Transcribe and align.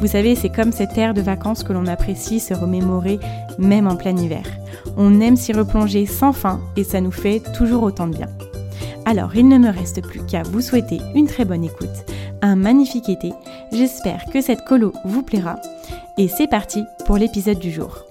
Vous 0.00 0.06
savez, 0.06 0.36
c'est 0.36 0.48
comme 0.48 0.70
cette 0.70 0.96
ère 0.96 1.12
de 1.12 1.20
vacances 1.20 1.64
que 1.64 1.72
l'on 1.72 1.86
apprécie 1.86 2.38
se 2.38 2.54
remémorer 2.54 3.18
même 3.58 3.88
en 3.88 3.96
plein 3.96 4.16
hiver. 4.16 4.44
On 4.96 5.20
aime 5.20 5.36
s'y 5.36 5.52
replonger 5.52 6.06
sans 6.06 6.32
fin 6.32 6.60
et 6.76 6.84
ça 6.84 7.00
nous 7.00 7.10
fait 7.10 7.42
toujours 7.56 7.82
autant 7.82 8.06
de 8.06 8.16
bien. 8.16 8.28
Alors, 9.06 9.34
il 9.34 9.48
ne 9.48 9.58
me 9.58 9.70
reste 9.70 10.00
plus 10.02 10.24
qu'à 10.24 10.44
vous 10.44 10.60
souhaiter 10.60 11.00
une 11.16 11.26
très 11.26 11.44
bonne 11.44 11.64
écoute, 11.64 11.88
un 12.42 12.54
magnifique 12.54 13.08
été. 13.08 13.32
J'espère 13.72 14.26
que 14.32 14.40
cette 14.40 14.64
colo 14.64 14.92
vous 15.04 15.24
plaira. 15.24 15.56
Et 16.16 16.28
c'est 16.28 16.46
parti 16.46 16.84
pour 17.04 17.16
l'épisode 17.16 17.58
du 17.58 17.72
jour. 17.72 18.04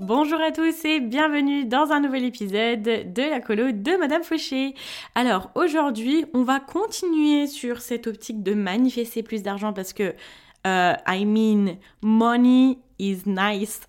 Bonjour 0.00 0.40
à 0.40 0.50
tous 0.50 0.84
et 0.84 0.98
bienvenue 0.98 1.64
dans 1.64 1.92
un 1.92 2.00
nouvel 2.00 2.24
épisode 2.24 2.82
de 2.82 3.30
la 3.30 3.40
colo 3.40 3.70
de 3.70 3.96
Madame 3.96 4.24
Fauché. 4.24 4.74
Alors 5.14 5.52
aujourd'hui, 5.54 6.24
on 6.34 6.42
va 6.42 6.58
continuer 6.58 7.46
sur 7.46 7.80
cette 7.80 8.08
optique 8.08 8.42
de 8.42 8.54
manifester 8.54 9.22
plus 9.22 9.44
d'argent 9.44 9.72
parce 9.72 9.92
que 9.92 10.14
euh, 10.66 10.94
I 11.06 11.24
mean, 11.24 11.76
money 12.02 12.78
is 12.98 13.22
nice. 13.26 13.80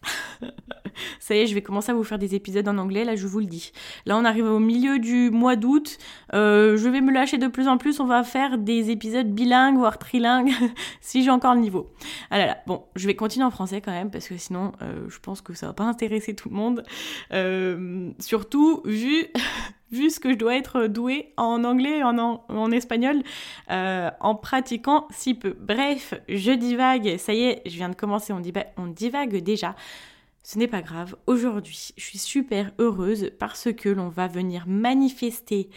Ça 1.20 1.36
y 1.36 1.40
est, 1.40 1.48
je 1.48 1.56
vais 1.56 1.62
commencer 1.64 1.92
à 1.92 1.96
vous 1.96 2.04
faire 2.04 2.20
des 2.20 2.36
épisodes 2.36 2.68
en 2.68 2.78
anglais, 2.78 3.04
là 3.04 3.16
je 3.16 3.26
vous 3.26 3.40
le 3.40 3.46
dis. 3.46 3.72
Là 4.06 4.18
on 4.18 4.26
arrive 4.26 4.46
au 4.46 4.60
milieu 4.60 5.00
du 5.00 5.32
mois 5.32 5.56
d'août, 5.56 5.98
euh, 6.34 6.78
je 6.78 6.88
vais 6.88 7.02
me 7.02 7.12
lâcher 7.12 7.40
de 7.40 7.48
plus 7.48 7.68
en 7.68 7.78
plus, 7.78 8.00
on 8.00 8.06
va 8.06 8.24
faire 8.24 8.60
des 8.60 8.92
épisodes 8.92 9.28
bilingues, 9.28 9.78
voire 9.78 9.98
trilingues, 9.98 10.52
si 11.02 11.24
j'ai 11.24 11.32
encore 11.32 11.56
le 11.56 11.62
niveau. 11.62 11.92
Ah 12.30 12.38
là 12.38 12.46
là, 12.46 12.58
bon, 12.68 12.84
je 12.96 13.08
vais 13.08 13.16
continuer 13.16 13.46
en 13.46 13.52
français 13.52 13.82
quand 13.82 13.92
même, 13.92 14.12
parce 14.12 14.28
que 14.28 14.38
sinon 14.38 14.74
euh, 14.84 15.08
je 15.10 15.20
pense 15.20 15.42
que 15.42 15.54
ça 15.56 15.68
va 15.68 15.74
pas 15.74 15.86
intéresser 15.86 16.36
tout 16.36 16.50
le 16.50 16.56
monde. 16.56 16.84
surtout 18.20 18.82
vu 18.86 19.26
vu 19.94 20.10
ce 20.10 20.20
que 20.20 20.32
je 20.32 20.38
dois 20.38 20.56
être 20.56 20.88
douée 20.88 21.34
en 21.38 21.64
anglais 21.64 22.02
en, 22.04 22.72
espagnol 22.72 23.24
euh, 23.72 24.10
en 24.20 24.36
pratiquant 24.36 25.08
si 25.12 25.34
peu. 25.34 25.56
Bref, 25.60 26.14
je 26.28 26.52
divague, 26.52 27.18
ça 27.18 27.34
y 27.34 27.44
est, 27.44 27.62
je 27.66 27.76
viens 27.76 27.90
de 27.90 27.96
commencer, 27.96 28.34
on 28.34 28.88
divague 28.88 29.38
déjà. 29.38 29.76
Ce 30.46 30.60
n'est 30.60 30.68
pas 30.68 30.82
grave. 30.82 31.16
Aujourd'hui, 31.26 31.94
je 31.96 32.04
suis 32.04 32.18
super 32.18 32.72
heureuse 32.78 33.32
parce 33.40 33.72
que 33.72 33.88
l'on 33.88 34.10
va 34.10 34.28
venir 34.28 34.66
manifester 34.68 35.70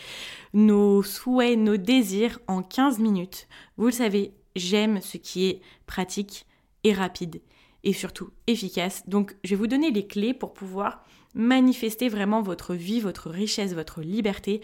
nos 0.55 1.05
souhaits, 1.05 1.57
nos 1.57 1.77
désirs 1.77 2.41
en 2.49 2.63
15 2.63 2.99
minutes. 2.99 3.47
Vous 3.77 3.87
le 3.87 3.93
savez, 3.93 4.33
j'aime 4.57 5.01
ce 5.01 5.19
qui 5.19 5.47
est 5.47 5.61
pratique 5.87 6.47
et 6.83 6.93
rapide 6.93 7.41
et 7.85 7.93
surtout 7.93 8.31
efficace. 8.49 9.09
Donc, 9.09 9.37
je 9.45 9.51
vais 9.51 9.57
vous 9.57 9.69
donner 9.69 9.93
les 9.93 10.09
clés 10.09 10.35
pour 10.35 10.53
pouvoir 10.53 11.05
manifester 11.37 12.09
vraiment 12.09 12.43
votre 12.43 12.75
vie, 12.75 12.99
votre 12.99 13.31
richesse, 13.31 13.75
votre 13.75 14.01
liberté 14.01 14.63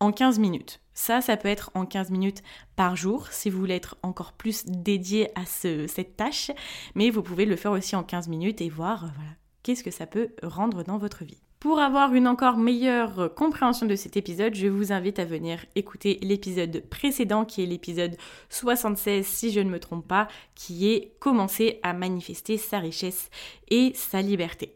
en 0.00 0.12
15 0.12 0.38
minutes. 0.38 0.80
Ça, 0.94 1.20
ça 1.20 1.36
peut 1.36 1.48
être 1.48 1.70
en 1.74 1.84
15 1.84 2.10
minutes 2.10 2.42
par 2.74 2.96
jour 2.96 3.28
si 3.28 3.50
vous 3.50 3.58
voulez 3.58 3.74
être 3.74 3.98
encore 4.02 4.32
plus 4.32 4.64
dédié 4.64 5.28
à 5.38 5.44
cette 5.44 6.16
tâche, 6.16 6.50
mais 6.94 7.10
vous 7.10 7.22
pouvez 7.22 7.44
le 7.44 7.56
faire 7.56 7.72
aussi 7.72 7.96
en 7.96 8.02
15 8.02 8.28
minutes 8.28 8.62
et 8.62 8.70
voir 8.70 9.04
euh, 9.04 9.08
voilà, 9.14 9.30
qu'est-ce 9.62 9.84
que 9.84 9.90
ça 9.90 10.06
peut 10.06 10.30
rendre 10.42 10.84
dans 10.84 10.96
votre 10.96 11.24
vie. 11.24 11.42
Pour 11.58 11.80
avoir 11.80 12.14
une 12.14 12.28
encore 12.28 12.58
meilleure 12.58 13.34
compréhension 13.34 13.86
de 13.86 13.96
cet 13.96 14.16
épisode, 14.16 14.54
je 14.54 14.68
vous 14.68 14.92
invite 14.92 15.18
à 15.18 15.24
venir 15.24 15.64
écouter 15.74 16.18
l'épisode 16.22 16.84
précédent 16.88 17.44
qui 17.44 17.62
est 17.62 17.66
l'épisode 17.66 18.16
76 18.50 19.26
si 19.26 19.50
je 19.50 19.60
ne 19.60 19.70
me 19.70 19.80
trompe 19.80 20.06
pas, 20.06 20.28
qui 20.54 20.88
est 20.88 21.16
commencer 21.18 21.80
à 21.82 21.92
manifester 21.92 22.58
sa 22.58 22.78
richesse 22.78 23.30
et 23.68 23.92
sa 23.94 24.22
liberté. 24.22 24.75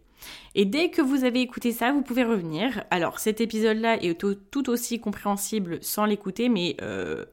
Et 0.55 0.65
dès 0.65 0.91
que 0.91 1.03
vous 1.03 1.25
avez 1.25 1.41
écouté 1.41 1.73
ça, 1.73 1.93
vous 1.93 2.03
pouvez 2.03 2.25
revenir. 2.25 2.85
Alors 2.91 3.19
cet 3.19 3.41
épisode-là 3.41 4.03
est 4.03 4.19
tout 4.19 4.71
aussi 4.71 5.01
compréhensible 5.01 5.79
sans 5.83 6.05
l'écouter, 6.05 6.49
mais 6.49 6.77
euh, 6.83 7.25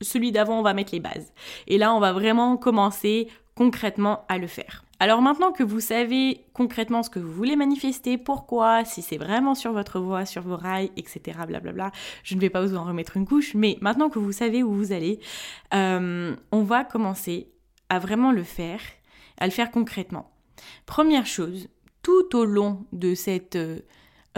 celui 0.00 0.32
d'avant, 0.32 0.60
on 0.60 0.62
va 0.62 0.74
mettre 0.74 0.92
les 0.92 1.00
bases. 1.00 1.32
Et 1.66 1.78
là, 1.78 1.94
on 1.94 2.00
va 2.00 2.12
vraiment 2.12 2.56
commencer 2.56 3.28
concrètement 3.54 4.24
à 4.28 4.38
le 4.38 4.46
faire. 4.46 4.84
Alors 5.00 5.22
maintenant 5.22 5.52
que 5.52 5.62
vous 5.62 5.80
savez 5.80 6.46
concrètement 6.52 7.02
ce 7.02 7.10
que 7.10 7.18
vous 7.18 7.32
voulez 7.32 7.56
manifester, 7.56 8.16
pourquoi, 8.16 8.84
si 8.84 9.02
c'est 9.02 9.16
vraiment 9.16 9.54
sur 9.54 9.72
votre 9.72 10.00
voie, 10.00 10.24
sur 10.24 10.42
vos 10.42 10.56
rails, 10.56 10.90
etc., 10.96 11.38
blablabla, 11.46 11.90
je 12.22 12.34
ne 12.34 12.40
vais 12.40 12.50
pas 12.50 12.64
vous 12.64 12.76
en 12.76 12.84
remettre 12.84 13.16
une 13.16 13.26
couche, 13.26 13.54
mais 13.54 13.76
maintenant 13.80 14.08
que 14.08 14.18
vous 14.18 14.32
savez 14.32 14.62
où 14.62 14.72
vous 14.72 14.92
allez, 14.92 15.20
euh, 15.74 16.34
on 16.52 16.62
va 16.62 16.84
commencer 16.84 17.48
à 17.88 17.98
vraiment 17.98 18.32
le 18.32 18.44
faire, 18.44 18.80
à 19.38 19.46
le 19.46 19.52
faire 19.52 19.70
concrètement. 19.70 20.30
Première 20.86 21.26
chose, 21.26 21.68
tout 22.04 22.36
au 22.36 22.44
long 22.44 22.84
de 22.92 23.14
cet 23.14 23.56
euh, 23.56 23.80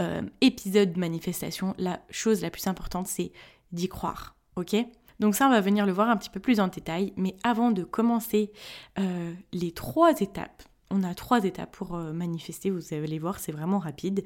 euh, 0.01 0.21
épisode 0.41 0.93
de 0.93 0.99
manifestation, 0.99 1.75
la 1.77 1.99
chose 2.09 2.41
la 2.41 2.49
plus 2.49 2.65
importante, 2.65 3.07
c'est 3.07 3.31
d'y 3.71 3.89
croire. 3.89 4.35
Ok? 4.55 4.75
Donc 5.19 5.35
ça, 5.35 5.47
on 5.47 5.51
va 5.51 5.61
venir 5.61 5.85
le 5.85 5.91
voir 5.91 6.09
un 6.09 6.17
petit 6.17 6.29
peu 6.29 6.39
plus 6.39 6.59
en 6.59 6.69
détail. 6.69 7.13
Mais 7.17 7.35
avant 7.43 7.71
de 7.71 7.83
commencer 7.83 8.51
euh, 8.97 9.33
les 9.51 9.71
trois 9.71 10.19
étapes, 10.21 10.63
on 10.89 11.03
a 11.03 11.13
trois 11.13 11.43
étapes 11.43 11.75
pour 11.75 11.97
manifester, 11.97 12.69
vous 12.69 12.93
allez 12.93 13.19
voir, 13.19 13.39
c'est 13.39 13.51
vraiment 13.51 13.77
rapide, 13.77 14.23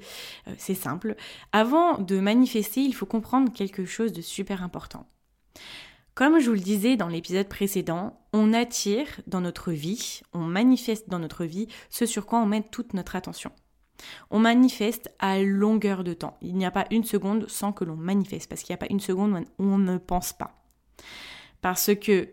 c'est 0.59 0.75
simple. 0.75 1.15
Avant 1.53 1.97
de 1.97 2.19
manifester, 2.19 2.81
il 2.81 2.93
faut 2.93 3.07
comprendre 3.07 3.51
quelque 3.51 3.83
chose 3.83 4.13
de 4.13 4.21
super 4.21 4.61
important. 4.61 5.07
Comme 6.13 6.39
je 6.39 6.47
vous 6.49 6.55
le 6.55 6.59
disais 6.59 6.97
dans 6.97 7.07
l'épisode 7.07 7.47
précédent, 7.47 8.19
on 8.33 8.53
attire 8.53 9.07
dans 9.27 9.39
notre 9.39 9.71
vie, 9.71 10.21
on 10.33 10.39
manifeste 10.39 11.09
dans 11.09 11.19
notre 11.19 11.45
vie 11.45 11.67
ce 11.89 12.05
sur 12.05 12.25
quoi 12.25 12.39
on 12.39 12.45
met 12.45 12.63
toute 12.63 12.93
notre 12.93 13.15
attention. 13.15 13.51
On 14.29 14.39
manifeste 14.39 15.09
à 15.19 15.41
longueur 15.41 16.03
de 16.03 16.13
temps. 16.13 16.37
Il 16.41 16.55
n'y 16.55 16.65
a 16.65 16.71
pas 16.71 16.85
une 16.91 17.05
seconde 17.05 17.47
sans 17.49 17.71
que 17.71 17.85
l'on 17.85 17.95
manifeste, 17.95 18.49
parce 18.49 18.61
qu'il 18.61 18.73
n'y 18.73 18.79
a 18.79 18.85
pas 18.85 18.91
une 18.91 18.99
seconde 18.99 19.45
où 19.57 19.63
on 19.63 19.77
ne 19.77 19.97
pense 19.97 20.33
pas. 20.33 20.65
Parce 21.61 21.95
que 21.95 22.29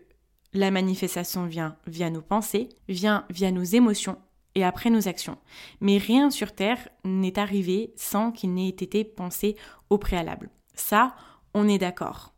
la 0.54 0.70
manifestation 0.70 1.46
vient 1.46 1.76
via 1.86 2.10
nos 2.10 2.22
pensées, 2.22 2.70
vient 2.88 3.26
via 3.30 3.52
nos 3.52 3.62
émotions 3.62 4.19
et 4.54 4.64
après 4.64 4.90
nos 4.90 5.06
actions. 5.06 5.38
Mais 5.80 5.98
rien 5.98 6.30
sur 6.30 6.52
Terre 6.52 6.88
n'est 7.04 7.38
arrivé 7.38 7.92
sans 7.96 8.32
qu'il 8.32 8.54
n'ait 8.54 8.69
été 8.70 9.04
pensé 9.04 9.56
au 9.90 9.98
préalable. 9.98 10.50
Ça, 10.75 11.14
on 11.54 11.69
est 11.69 11.78
d'accord. 11.78 12.34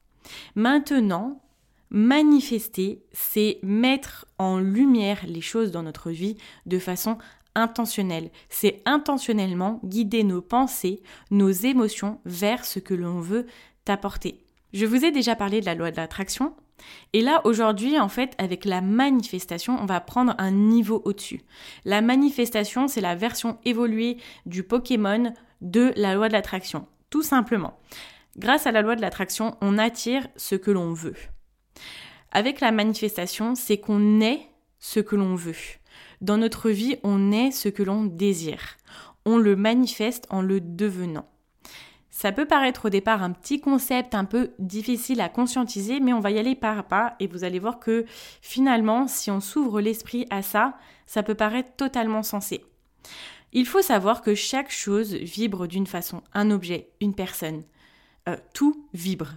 Maintenant, 0.55 1.43
manifester, 1.91 3.03
c'est 3.13 3.59
mettre 3.63 4.27
en 4.39 4.59
lumière 4.59 5.21
les 5.27 5.41
choses 5.41 5.71
dans 5.71 5.83
notre 5.83 6.11
vie 6.11 6.37
de 6.67 6.79
façon 6.79 7.19
intentionnelle. 7.55 8.31
C'est 8.49 8.83
intentionnellement 8.87 9.81
guider 9.85 10.25
nos 10.25 10.41
pensées, 10.41 11.03
nos 11.31 11.51
émotions 11.51 12.21
vers 12.25 12.65
ce 12.65 12.79
que 12.79 12.95
l'on 12.95 13.21
veut 13.21 13.47
apporter. 13.87 14.45
Je 14.73 14.87
vous 14.87 15.05
ai 15.05 15.11
déjà 15.11 15.35
parlé 15.35 15.61
de 15.61 15.67
la 15.67 15.75
loi 15.75 15.91
de 15.91 15.97
l'attraction. 15.97 16.55
Et 17.13 17.21
là, 17.21 17.43
aujourd'hui, 17.45 17.99
en 17.99 18.09
fait, 18.09 18.35
avec 18.39 18.65
la 18.65 18.81
manifestation, 18.81 19.77
on 19.81 19.87
va 19.87 20.01
prendre 20.01 20.35
un 20.39 20.51
niveau 20.51 21.03
au-dessus. 21.05 21.43
La 21.85 22.01
manifestation, 22.01 22.89
c'est 22.89 23.01
la 23.01 23.17
version 23.17 23.59
évoluée 23.65 24.17
du 24.47 24.63
Pokémon 24.63 25.35
de 25.61 25.93
la 25.97 26.15
loi 26.15 26.29
de 26.29 26.33
l'attraction. 26.33 26.87
Tout 27.11 27.23
simplement. 27.23 27.79
Grâce 28.41 28.67
à 28.67 28.73
la 28.73 28.81
loi 28.81 28.97
de 28.97 29.03
l'attraction, 29.03 29.55
on 29.61 29.77
attire 29.77 30.27
ce 30.37 30.55
que 30.55 30.71
l'on 30.71 30.95
veut. 30.95 31.15
Avec 32.33 32.61
la 32.61 32.73
manifestation, 32.73 33.55
c'est 33.55 33.77
qu'on 33.77 34.23
est 34.23 34.41
ce 34.79 34.99
que 34.99 35.15
l'on 35.15 35.35
veut. 35.35 35.53
Dans 36.23 36.39
notre 36.39 36.71
vie, 36.71 36.97
on 37.03 37.33
est 37.33 37.51
ce 37.51 37.69
que 37.69 37.83
l'on 37.83 38.05
désire. 38.05 38.79
On 39.27 39.37
le 39.37 39.57
manifeste 39.57 40.27
en 40.31 40.41
le 40.41 40.63
devenant. 40.63 41.29
Ça 42.09 42.33
peut 42.33 42.47
paraître 42.47 42.87
au 42.87 42.89
départ 42.89 43.23
un 43.23 43.33
petit 43.33 43.61
concept 43.61 44.15
un 44.15 44.25
peu 44.25 44.53
difficile 44.59 45.21
à 45.21 45.29
conscientiser, 45.29 46.01
mais 46.01 46.15
on 46.15 46.21
va 46.21 46.31
y 46.31 46.39
aller 46.39 46.55
pas 46.55 46.79
à 46.79 46.83
pas 46.83 47.17
et 47.21 47.27
vous 47.27 47.45
allez 47.45 47.59
voir 47.59 47.79
que 47.79 48.07
finalement, 48.41 49.07
si 49.07 49.31
on 49.31 49.41
s'ouvre 49.41 49.83
l'esprit 49.83 50.27
à 50.31 50.41
ça, 50.41 50.79
ça 51.05 51.23
peut 51.23 51.35
paraître 51.35 51.77
totalement 51.77 52.23
sensé. 52.23 52.65
Il 53.53 53.67
faut 53.67 53.83
savoir 53.83 54.23
que 54.23 54.35
chaque 54.35 54.71
chose 54.71 55.13
vibre 55.13 55.67
d'une 55.67 55.87
façon, 55.87 56.23
un 56.33 56.51
objet, 56.51 56.89
une 57.03 57.15
personne. 57.15 57.65
Euh, 58.29 58.37
tout 58.55 58.87
vibre. 58.93 59.33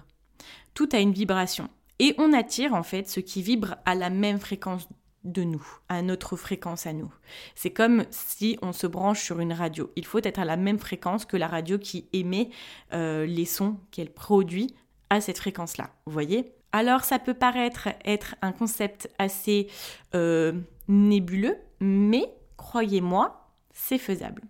Tout 0.73 0.89
a 0.91 0.99
une 0.99 1.13
vibration. 1.13 1.69
Et 1.99 2.15
on 2.17 2.33
attire 2.33 2.73
en 2.73 2.83
fait 2.83 3.07
ce 3.09 3.19
qui 3.19 3.41
vibre 3.41 3.75
à 3.85 3.95
la 3.95 4.09
même 4.09 4.39
fréquence 4.39 4.87
de 5.23 5.43
nous, 5.43 5.65
à 5.87 6.01
notre 6.01 6.35
fréquence 6.35 6.85
à 6.85 6.93
nous. 6.93 7.13
C'est 7.55 7.71
comme 7.71 8.03
si 8.09 8.57
on 8.61 8.73
se 8.73 8.87
branche 8.87 9.21
sur 9.21 9.39
une 9.39 9.53
radio. 9.53 9.89
Il 9.95 10.05
faut 10.05 10.19
être 10.21 10.39
à 10.39 10.45
la 10.45 10.57
même 10.57 10.79
fréquence 10.79 11.25
que 11.25 11.37
la 11.37 11.47
radio 11.47 11.77
qui 11.77 12.09
émet 12.11 12.49
euh, 12.93 13.25
les 13.25 13.45
sons 13.45 13.77
qu'elle 13.91 14.11
produit 14.11 14.75
à 15.09 15.21
cette 15.21 15.37
fréquence-là. 15.37 15.91
Vous 16.05 16.11
voyez? 16.11 16.53
Alors 16.71 17.03
ça 17.03 17.19
peut 17.19 17.35
paraître 17.35 17.87
être 18.03 18.35
un 18.41 18.51
concept 18.51 19.09
assez 19.19 19.67
euh, 20.15 20.53
nébuleux, 20.87 21.57
mais 21.79 22.25
croyez-moi, 22.57 23.49
c'est 23.71 23.99
faisable. 23.99 24.41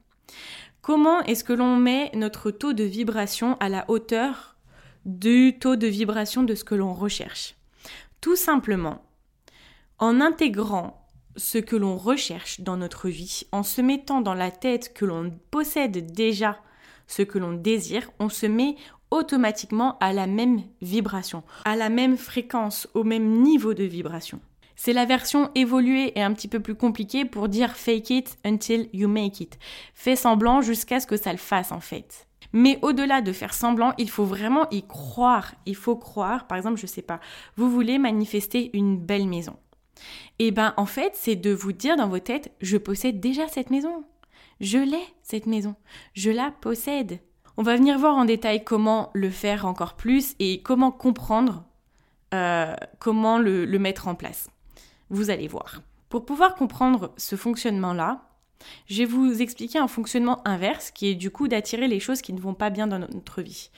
Comment 0.83 1.21
est-ce 1.21 1.45
que 1.45 1.53
l'on 1.53 1.77
met 1.77 2.11
notre 2.13 2.51
taux 2.51 2.73
de 2.73 2.83
vibration 2.83 3.55
à 3.61 3.69
la 3.69 3.85
hauteur 3.89 4.57
du 5.05 5.57
taux 5.57 5.77
de 5.77 5.87
vibration 5.87 6.43
de 6.43 6.55
ce 6.55 6.65
que 6.65 6.75
l'on 6.75 6.93
recherche? 6.93 7.55
Tout 8.19 8.35
simplement 8.35 9.01
en 9.97 10.19
intégrant 10.19 11.07
ce 11.37 11.57
que 11.57 11.77
l'on 11.77 11.95
recherche 11.95 12.59
dans 12.59 12.75
notre 12.75 13.07
vie, 13.07 13.43
en 13.53 13.63
se 13.63 13.79
mettant 13.79 14.19
dans 14.19 14.33
la 14.33 14.51
tête 14.51 14.93
que 14.93 15.05
l'on 15.05 15.31
possède 15.51 16.11
déjà 16.11 16.59
ce 17.07 17.21
que 17.21 17.39
l'on 17.39 17.53
désire, 17.53 18.11
on 18.19 18.27
se 18.27 18.45
met 18.45 18.75
automatiquement 19.09 19.97
à 19.99 20.11
la 20.11 20.27
même 20.27 20.63
vibration, 20.81 21.43
à 21.63 21.77
la 21.77 21.87
même 21.87 22.17
fréquence, 22.17 22.89
au 22.93 23.05
même 23.05 23.41
niveau 23.41 23.73
de 23.73 23.85
vibration. 23.85 24.41
C'est 24.75 24.93
la 24.93 25.05
version 25.05 25.49
évoluée 25.55 26.11
et 26.15 26.21
un 26.21 26.33
petit 26.33 26.47
peu 26.47 26.59
plus 26.59 26.75
compliquée 26.75 27.25
pour 27.25 27.49
dire 27.49 27.75
fake 27.75 28.09
it 28.09 28.37
until 28.45 28.89
you 28.93 29.07
make 29.07 29.39
it. 29.39 29.57
Fais 29.93 30.15
semblant 30.15 30.61
jusqu'à 30.61 30.99
ce 30.99 31.07
que 31.07 31.17
ça 31.17 31.31
le 31.31 31.37
fasse 31.37 31.71
en 31.71 31.79
fait. 31.79 32.27
Mais 32.51 32.77
au-delà 32.81 33.21
de 33.21 33.31
faire 33.31 33.53
semblant, 33.53 33.93
il 33.97 34.09
faut 34.09 34.25
vraiment 34.25 34.69
y 34.69 34.85
croire. 34.85 35.53
Il 35.65 35.75
faut 35.75 35.95
croire, 35.95 36.47
par 36.47 36.57
exemple, 36.57 36.79
je 36.79 36.85
sais 36.85 37.01
pas, 37.01 37.19
vous 37.55 37.69
voulez 37.69 37.97
manifester 37.97 38.69
une 38.73 38.97
belle 38.97 39.27
maison. 39.27 39.57
Et 40.39 40.47
eh 40.47 40.51
ben 40.51 40.73
en 40.77 40.85
fait, 40.85 41.13
c'est 41.15 41.35
de 41.35 41.51
vous 41.51 41.71
dire 41.71 41.95
dans 41.95 42.07
vos 42.07 42.19
têtes, 42.19 42.51
je 42.61 42.77
possède 42.77 43.19
déjà 43.19 43.47
cette 43.47 43.69
maison. 43.69 44.03
Je 44.59 44.77
l'ai, 44.77 45.03
cette 45.21 45.45
maison. 45.45 45.75
Je 46.13 46.31
la 46.31 46.51
possède. 46.51 47.19
On 47.57 47.63
va 47.63 47.75
venir 47.75 47.97
voir 47.97 48.15
en 48.15 48.25
détail 48.25 48.63
comment 48.63 49.11
le 49.13 49.29
faire 49.29 49.65
encore 49.65 49.95
plus 49.95 50.35
et 50.39 50.61
comment 50.61 50.91
comprendre 50.91 51.63
euh, 52.33 52.75
comment 52.99 53.37
le, 53.37 53.65
le 53.65 53.79
mettre 53.79 54.07
en 54.07 54.15
place. 54.15 54.49
Vous 55.09 55.29
allez 55.29 55.47
voir. 55.47 55.81
Pour 56.09 56.25
pouvoir 56.25 56.55
comprendre 56.55 57.11
ce 57.17 57.35
fonctionnement-là, 57.35 58.29
je 58.87 58.99
vais 58.99 59.05
vous 59.05 59.41
expliquer 59.41 59.79
un 59.79 59.87
fonctionnement 59.87 60.47
inverse 60.47 60.91
qui 60.91 61.07
est 61.07 61.15
du 61.15 61.31
coup 61.31 61.47
d'attirer 61.47 61.87
les 61.87 61.99
choses 61.99 62.21
qui 62.21 62.33
ne 62.33 62.39
vont 62.39 62.53
pas 62.53 62.69
bien 62.69 62.87
dans 62.87 62.99
notre 62.99 63.41
vie. 63.41 63.69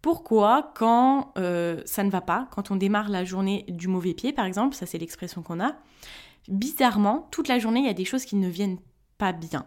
Pourquoi 0.00 0.72
quand 0.74 1.32
euh, 1.38 1.80
ça 1.84 2.02
ne 2.02 2.10
va 2.10 2.20
pas, 2.20 2.48
quand 2.50 2.70
on 2.70 2.76
démarre 2.76 3.08
la 3.08 3.24
journée 3.24 3.64
du 3.68 3.88
mauvais 3.88 4.14
pied 4.14 4.32
par 4.32 4.46
exemple, 4.46 4.74
ça 4.74 4.86
c'est 4.86 4.98
l'expression 4.98 5.42
qu'on 5.42 5.60
a, 5.60 5.76
bizarrement, 6.48 7.28
toute 7.30 7.48
la 7.48 7.58
journée 7.58 7.80
il 7.80 7.86
y 7.86 7.90
a 7.90 7.94
des 7.94 8.04
choses 8.04 8.24
qui 8.24 8.36
ne 8.36 8.48
viennent 8.48 8.78
pas 9.18 9.32
bien. 9.32 9.64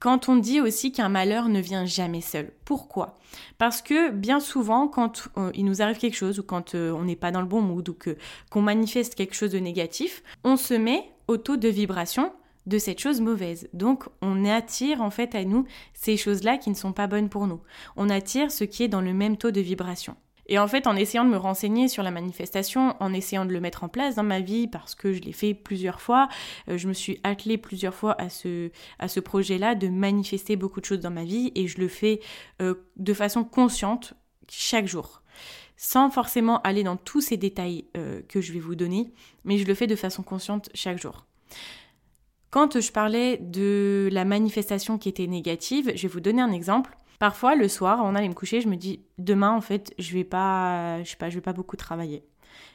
Quand 0.00 0.30
on 0.30 0.36
dit 0.36 0.60
aussi 0.60 0.92
qu'un 0.92 1.10
malheur 1.10 1.48
ne 1.50 1.60
vient 1.60 1.84
jamais 1.84 2.22
seul. 2.22 2.50
Pourquoi? 2.64 3.18
Parce 3.58 3.82
que 3.82 4.10
bien 4.10 4.40
souvent, 4.40 4.88
quand 4.88 5.28
euh, 5.36 5.50
il 5.54 5.66
nous 5.66 5.82
arrive 5.82 5.98
quelque 5.98 6.16
chose 6.16 6.38
ou 6.38 6.42
quand 6.42 6.74
euh, 6.74 6.90
on 6.92 7.04
n'est 7.04 7.16
pas 7.16 7.30
dans 7.30 7.42
le 7.42 7.46
bon 7.46 7.60
mood 7.60 7.86
ou 7.86 7.92
que 7.92 8.16
qu'on 8.50 8.62
manifeste 8.62 9.14
quelque 9.14 9.34
chose 9.34 9.52
de 9.52 9.58
négatif, 9.58 10.22
on 10.42 10.56
se 10.56 10.72
met 10.72 11.04
au 11.28 11.36
taux 11.36 11.58
de 11.58 11.68
vibration 11.68 12.32
de 12.66 12.78
cette 12.78 12.98
chose 12.98 13.20
mauvaise. 13.20 13.68
Donc 13.74 14.04
on 14.22 14.46
attire 14.46 15.02
en 15.02 15.10
fait 15.10 15.34
à 15.34 15.44
nous 15.44 15.66
ces 15.92 16.16
choses-là 16.16 16.56
qui 16.56 16.70
ne 16.70 16.74
sont 16.74 16.92
pas 16.92 17.06
bonnes 17.06 17.28
pour 17.28 17.46
nous. 17.46 17.60
On 17.96 18.08
attire 18.08 18.50
ce 18.50 18.64
qui 18.64 18.82
est 18.82 18.88
dans 18.88 19.02
le 19.02 19.12
même 19.12 19.36
taux 19.36 19.50
de 19.50 19.60
vibration. 19.60 20.16
Et 20.50 20.58
en 20.58 20.66
fait, 20.66 20.88
en 20.88 20.96
essayant 20.96 21.24
de 21.24 21.30
me 21.30 21.36
renseigner 21.36 21.86
sur 21.86 22.02
la 22.02 22.10
manifestation, 22.10 22.96
en 22.98 23.12
essayant 23.14 23.46
de 23.46 23.52
le 23.52 23.60
mettre 23.60 23.84
en 23.84 23.88
place 23.88 24.16
dans 24.16 24.24
ma 24.24 24.40
vie, 24.40 24.66
parce 24.66 24.96
que 24.96 25.12
je 25.12 25.20
l'ai 25.20 25.32
fait 25.32 25.54
plusieurs 25.54 26.00
fois, 26.00 26.28
euh, 26.68 26.76
je 26.76 26.88
me 26.88 26.92
suis 26.92 27.20
attelée 27.22 27.56
plusieurs 27.56 27.94
fois 27.94 28.20
à 28.20 28.28
ce, 28.28 29.20
projet-là 29.20 29.76
de 29.76 29.86
manifester 29.88 30.56
beaucoup 30.56 30.80
de 30.80 30.86
choses 30.86 30.98
dans 30.98 31.12
ma 31.12 31.24
vie, 31.24 31.52
et 31.54 31.68
je 31.68 31.78
le 31.78 31.86
fais 31.86 32.20
euh, 32.60 32.74
de 32.96 33.14
façon 33.14 33.44
consciente 33.44 34.14
chaque 34.48 34.86
jour 34.86 35.22
sans 35.82 36.10
forcément 36.10 36.60
aller 36.60 36.82
dans 36.82 36.98
tous 36.98 37.22
ces 37.22 37.38
détails 37.38 37.86
euh, 37.96 38.20
que 38.28 38.42
je 38.42 38.52
vais 38.52 38.58
vous 38.58 38.74
donner, 38.74 39.14
mais 39.44 39.56
je 39.56 39.64
le 39.64 39.74
fais 39.74 39.86
de 39.86 39.96
façon 39.96 40.22
consciente 40.22 40.68
chaque 40.74 41.00
jour. 41.00 41.24
Quand 42.50 42.78
je 42.78 42.92
parlais 42.92 43.38
de 43.38 44.10
la 44.12 44.26
manifestation 44.26 44.98
qui 44.98 45.08
était 45.08 45.26
négative, 45.26 45.90
je 45.94 46.02
vais 46.02 46.12
vous 46.12 46.20
donner 46.20 46.42
un 46.42 46.52
exemple. 46.52 46.98
Parfois, 47.20 47.54
le 47.54 47.68
soir, 47.68 48.00
avant 48.00 48.14
d'aller 48.14 48.30
me 48.30 48.34
coucher, 48.34 48.62
je 48.62 48.68
me 48.68 48.76
dis 48.76 49.04
demain, 49.18 49.52
en 49.52 49.60
fait, 49.60 49.92
je 49.98 50.14
vais 50.14 50.24
pas, 50.24 51.02
je 51.04 51.10
sais 51.10 51.16
pas, 51.16 51.28
je 51.28 51.34
vais 51.34 51.42
pas 51.42 51.52
beaucoup 51.52 51.76
travailler. 51.76 52.24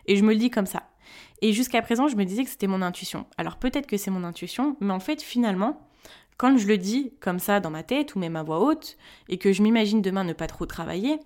Et 0.05 0.15
je 0.17 0.23
me 0.23 0.33
le 0.33 0.37
dis 0.37 0.51
comme 0.51 0.67
ça. 0.67 0.83
Et 1.41 1.51
jusqu'à 1.51 1.81
présent, 1.81 2.07
je 2.07 2.15
me 2.15 2.25
disais 2.25 2.43
que 2.43 2.49
c'était 2.51 2.67
mon 2.67 2.83
intuition. 2.83 3.25
Alors 3.39 3.57
peut-être 3.57 3.87
que 3.87 3.97
c'est 3.97 4.11
mon 4.11 4.23
intuition, 4.23 4.77
mais 4.81 4.93
en 4.93 4.99
fait, 4.99 5.23
finalement, 5.23 5.89
quand 6.37 6.55
je 6.57 6.67
le 6.67 6.77
dis 6.77 7.11
comme 7.21 7.39
ça 7.39 7.59
dans 7.59 7.71
ma 7.71 7.81
tête 7.81 8.13
ou 8.13 8.19
même 8.19 8.35
à 8.35 8.43
voix 8.43 8.59
haute, 8.59 8.97
et 9.29 9.39
que 9.39 9.51
je 9.51 9.63
m'imagine 9.63 10.03
demain 10.03 10.23
ne 10.23 10.33
pas 10.33 10.45
trop 10.45 10.67
travailler, 10.67 11.19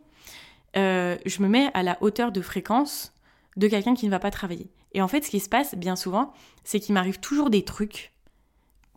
euh, 0.77 1.17
je 1.25 1.43
me 1.43 1.49
mets 1.49 1.69
à 1.73 1.83
la 1.83 1.97
hauteur 1.99 2.31
de 2.31 2.39
fréquence 2.39 3.13
de 3.57 3.67
quelqu'un 3.67 3.95
qui 3.95 4.05
ne 4.05 4.11
va 4.11 4.19
pas 4.19 4.31
travailler. 4.31 4.71
Et 4.93 5.01
en 5.01 5.09
fait, 5.09 5.25
ce 5.25 5.29
qui 5.29 5.41
se 5.41 5.49
passe 5.49 5.75
bien 5.75 5.97
souvent, 5.97 6.31
c'est 6.63 6.79
qu'il 6.79 6.93
m'arrive 6.93 7.19
toujours 7.19 7.49
des 7.49 7.65
trucs 7.65 8.13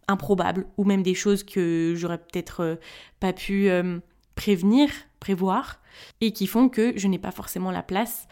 improbables 0.06 0.66
ou 0.76 0.84
même 0.84 1.02
des 1.02 1.14
choses 1.14 1.42
que 1.42 1.94
j'aurais 1.96 2.18
peut-être 2.18 2.60
euh, 2.60 2.76
pas 3.18 3.32
pu 3.32 3.68
euh, 3.68 3.98
prévenir, 4.34 4.90
prévoir 5.20 5.80
et 6.20 6.32
qui 6.32 6.46
font 6.46 6.68
que 6.68 6.92
je 6.96 7.08
n'ai 7.08 7.18
pas 7.18 7.30
forcément 7.30 7.70
la 7.70 7.82
place 7.82 8.26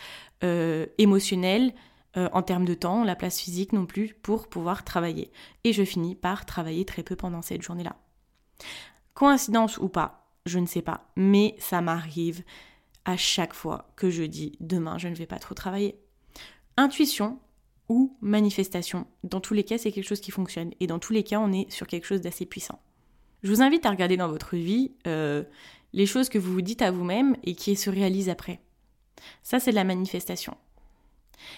euh, 0.44 0.86
émotionnelle 0.98 1.74
en 2.16 2.42
termes 2.42 2.64
de 2.64 2.74
temps, 2.74 3.04
la 3.04 3.14
place 3.14 3.38
physique 3.38 3.72
non 3.72 3.86
plus 3.86 4.14
pour 4.14 4.48
pouvoir 4.48 4.82
travailler. 4.82 5.30
Et 5.62 5.72
je 5.72 5.84
finis 5.84 6.16
par 6.16 6.44
travailler 6.44 6.84
très 6.84 7.04
peu 7.04 7.14
pendant 7.14 7.40
cette 7.40 7.62
journée-là. 7.62 7.94
Coïncidence 9.14 9.78
ou 9.78 9.88
pas, 9.88 10.26
je 10.44 10.58
ne 10.58 10.66
sais 10.66 10.82
pas, 10.82 11.12
mais 11.14 11.54
ça 11.60 11.80
m'arrive 11.80 12.42
à 13.04 13.16
chaque 13.16 13.54
fois 13.54 13.92
que 13.94 14.10
je 14.10 14.24
dis 14.24 14.56
demain 14.58 14.98
je 14.98 15.06
ne 15.06 15.14
vais 15.14 15.26
pas 15.26 15.38
trop 15.38 15.54
travailler. 15.54 16.00
Intuition, 16.76 17.38
ou 17.90 18.16
manifestation. 18.20 19.06
Dans 19.24 19.40
tous 19.40 19.52
les 19.52 19.64
cas, 19.64 19.76
c'est 19.76 19.90
quelque 19.90 20.06
chose 20.06 20.20
qui 20.20 20.30
fonctionne. 20.30 20.70
Et 20.78 20.86
dans 20.86 21.00
tous 21.00 21.12
les 21.12 21.24
cas, 21.24 21.40
on 21.40 21.52
est 21.52 21.70
sur 21.70 21.88
quelque 21.88 22.06
chose 22.06 22.20
d'assez 22.20 22.46
puissant. 22.46 22.80
Je 23.42 23.50
vous 23.50 23.62
invite 23.62 23.86
à 23.86 23.90
regarder 23.90 24.16
dans 24.16 24.28
votre 24.28 24.56
vie 24.56 24.92
euh, 25.06 25.44
les 25.92 26.06
choses 26.06 26.28
que 26.28 26.38
vous 26.38 26.52
vous 26.52 26.62
dites 26.62 26.82
à 26.82 26.90
vous-même 26.90 27.36
et 27.44 27.54
qui 27.54 27.76
se 27.76 27.90
réalisent 27.90 28.28
après. 28.28 28.60
Ça, 29.42 29.60
c'est 29.60 29.70
de 29.70 29.76
la 29.76 29.84
manifestation. 29.84 30.56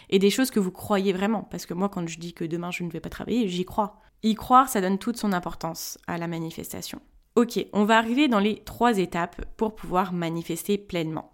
Et 0.09 0.19
des 0.19 0.31
choses 0.31 0.51
que 0.51 0.61
vous 0.61 0.71
croyez 0.71 1.13
vraiment. 1.13 1.43
Parce 1.43 1.67
que 1.67 1.75
moi, 1.75 1.89
quand 1.89 2.07
je 2.07 2.19
dis 2.19 2.35
que 2.35 2.45
demain 2.45 2.71
je 2.71 2.85
ne 2.85 2.91
vais 2.91 3.01
pas 3.01 3.09
travailler, 3.09 3.49
j'y 3.49 3.65
crois. 3.65 4.01
Y 4.23 4.35
croire, 4.35 4.69
ça 4.69 4.81
donne 4.81 4.99
toute 4.99 5.17
son 5.17 5.33
importance 5.33 5.99
à 6.07 6.19
la 6.19 6.29
manifestation. 6.29 7.01
Ok, 7.35 7.65
on 7.73 7.85
va 7.85 7.99
arriver 7.99 8.29
dans 8.29 8.39
les 8.39 8.63
trois 8.63 8.99
étapes 8.99 9.45
pour 9.57 9.75
pouvoir 9.75 10.13
manifester 10.13 10.79
pleinement. 10.79 11.33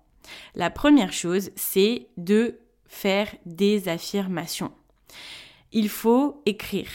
La 0.55 0.71
première 0.71 1.13
chose, 1.13 1.51
c'est 1.57 2.09
de 2.17 2.59
faire 2.87 3.35
des 3.45 3.89
affirmations. 3.89 4.73
Il 5.73 5.89
faut 5.89 6.43
écrire. 6.47 6.89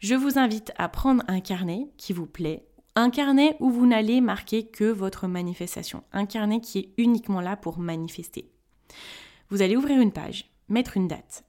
Je 0.00 0.14
vous 0.14 0.38
invite 0.38 0.72
à 0.76 0.88
prendre 0.88 1.22
un 1.28 1.40
carnet 1.40 1.88
qui 1.96 2.12
vous 2.12 2.26
plaît, 2.26 2.66
un 2.96 3.10
carnet 3.10 3.56
où 3.60 3.70
vous 3.70 3.86
n'allez 3.86 4.20
marquer 4.20 4.66
que 4.66 4.84
votre 4.84 5.26
manifestation, 5.26 6.04
un 6.12 6.26
carnet 6.26 6.60
qui 6.60 6.78
est 6.78 6.88
uniquement 6.96 7.40
là 7.40 7.56
pour 7.56 7.78
manifester. 7.78 8.50
Vous 9.50 9.62
allez 9.62 9.76
ouvrir 9.76 10.00
une 10.00 10.12
page, 10.12 10.50
mettre 10.68 10.96
une 10.96 11.08
date. 11.08 11.44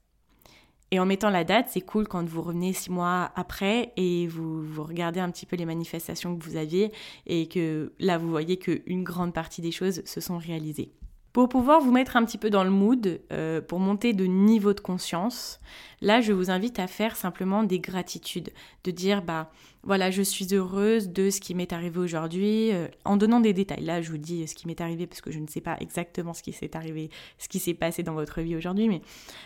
Et 0.92 1.00
en 1.00 1.06
mettant 1.06 1.30
la 1.30 1.44
date, 1.44 1.68
c'est 1.70 1.82
cool 1.82 2.08
quand 2.08 2.24
vous 2.28 2.42
revenez 2.42 2.74
six 2.74 2.92
mois 2.92 3.32
après 3.36 3.92
et 3.98 4.28
vous, 4.28 4.64
vous 4.64 4.84
regardez 4.84 5.20
un 5.20 5.30
petit 5.30 5.46
peu 5.46 5.56
les 5.56 5.66
manifestations 5.66 6.38
que 6.38 6.44
vous 6.44 6.56
aviez 6.56 6.92
et 7.26 7.48
que 7.48 7.94
là, 8.00 8.18
vous 8.18 8.30
voyez 8.30 8.58
qu'une 8.58 9.04
grande 9.04 9.34
partie 9.34 9.62
des 9.62 9.72
choses 9.72 10.04
se 10.06 10.22
sont 10.22 10.38
réalisées. 10.38 10.94
Pour 11.34 11.50
pouvoir 11.50 11.82
vous 11.82 11.92
mettre 11.92 12.16
un 12.16 12.24
petit 12.24 12.38
peu 12.38 12.50
dans 12.50 12.64
le 12.64 12.70
mood, 12.70 13.20
euh, 13.34 13.62
pour 13.62 13.80
monter 13.80 14.14
de 14.14 14.26
niveau 14.26 14.74
de 14.74 14.80
conscience, 14.80 15.60
là 16.06 16.22
je 16.22 16.32
vous 16.32 16.52
invite 16.52 16.80
à 16.80 16.88
faire 16.88 17.18
simplement 17.18 17.64
des 17.64 17.80
gratitudes, 17.80 18.52
de 18.86 18.92
dire 18.92 19.22
bah 19.22 19.52
voilà, 19.86 20.10
je 20.10 20.24
suis 20.24 20.48
heureuse 20.52 21.10
de 21.10 21.30
ce 21.30 21.40
qui 21.40 21.54
m'est 21.54 21.72
arrivé 21.72 22.00
aujourd'hui, 22.00 22.72
euh, 22.74 22.88
en 23.06 23.18
donnant 23.18 23.40
des 23.40 23.54
détails. 23.54 23.84
Là, 23.84 24.02
je 24.02 24.10
vous 24.10 24.18
dis 24.18 24.48
ce 24.48 24.56
qui 24.56 24.66
m'est 24.66 24.82
arrivé 24.82 25.06
parce 25.06 25.22
que 25.22 25.30
je 25.30 25.38
ne 25.38 25.46
sais 25.46 25.62
pas 25.62 25.78
exactement 25.80 26.34
ce 26.34 26.42
qui 26.42 26.54
s'est 26.54 26.76
arrivé, 26.76 27.12
ce 27.38 27.48
qui 27.48 27.60
s'est 27.60 27.76
passé 27.76 28.02
dans 28.02 28.16
votre 28.16 28.42
vie 28.42 28.56
aujourd'hui, 28.56 28.90
mais 28.90 29.02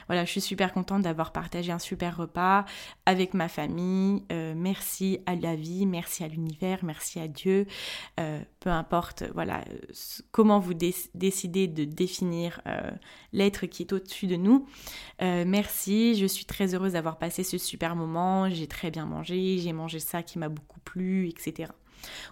voilà, 0.07 0.23
je 0.23 0.31
suis 0.31 0.41
super 0.41 0.71
contente 0.71 1.01
d'avoir 1.01 1.33
partagé 1.33 1.73
un 1.73 1.79
super 1.79 2.15
repas 2.15 2.63
avec 3.05 3.33
ma 3.33 3.49
famille. 3.49 4.23
Euh, 4.31 4.53
merci 4.55 5.19
à 5.25 5.35
la 5.35 5.57
vie, 5.57 5.85
merci 5.85 6.23
à 6.23 6.29
l'univers, 6.29 6.85
merci 6.85 7.19
à 7.19 7.27
Dieu. 7.27 7.67
Euh, 8.21 8.39
peu 8.61 8.69
importe, 8.69 9.25
voilà, 9.33 9.65
comment 10.31 10.59
vous 10.59 10.73
décidez 10.73 11.67
de 11.67 11.83
définir 11.83 12.61
l'être 13.33 13.65
qui 13.67 13.83
est 13.83 13.93
au-dessus 13.93 14.27
de 14.27 14.35
nous. 14.35 14.67
merci, 15.19 16.15
je 16.15 16.25
suis 16.25 16.45
très 16.49 16.75
heureuse 16.75 16.93
d'avoir 16.93 17.17
passé 17.17 17.43
ce 17.43 17.57
super 17.57 17.95
moment. 17.95 18.49
J'ai 18.49 18.67
très 18.67 18.91
bien 18.91 19.05
mangé, 19.05 19.59
j'ai 19.59 19.71
mangé 19.71 19.99
ça 19.99 20.23
qui 20.23 20.37
m'a 20.39 20.49
beaucoup 20.49 20.79
plu, 20.81 21.29
etc. 21.29 21.71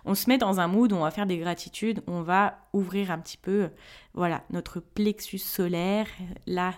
On 0.05 0.15
se 0.15 0.29
met 0.29 0.37
dans 0.37 0.59
un 0.59 0.67
mood 0.67 0.93
on 0.93 1.01
va 1.01 1.11
faire 1.11 1.25
des 1.25 1.37
gratitudes, 1.37 2.01
on 2.07 2.21
va 2.21 2.57
ouvrir 2.73 3.11
un 3.11 3.19
petit 3.19 3.37
peu, 3.37 3.69
voilà, 4.13 4.43
notre 4.49 4.79
plexus 4.79 5.39
solaire, 5.39 6.07
là, 6.45 6.73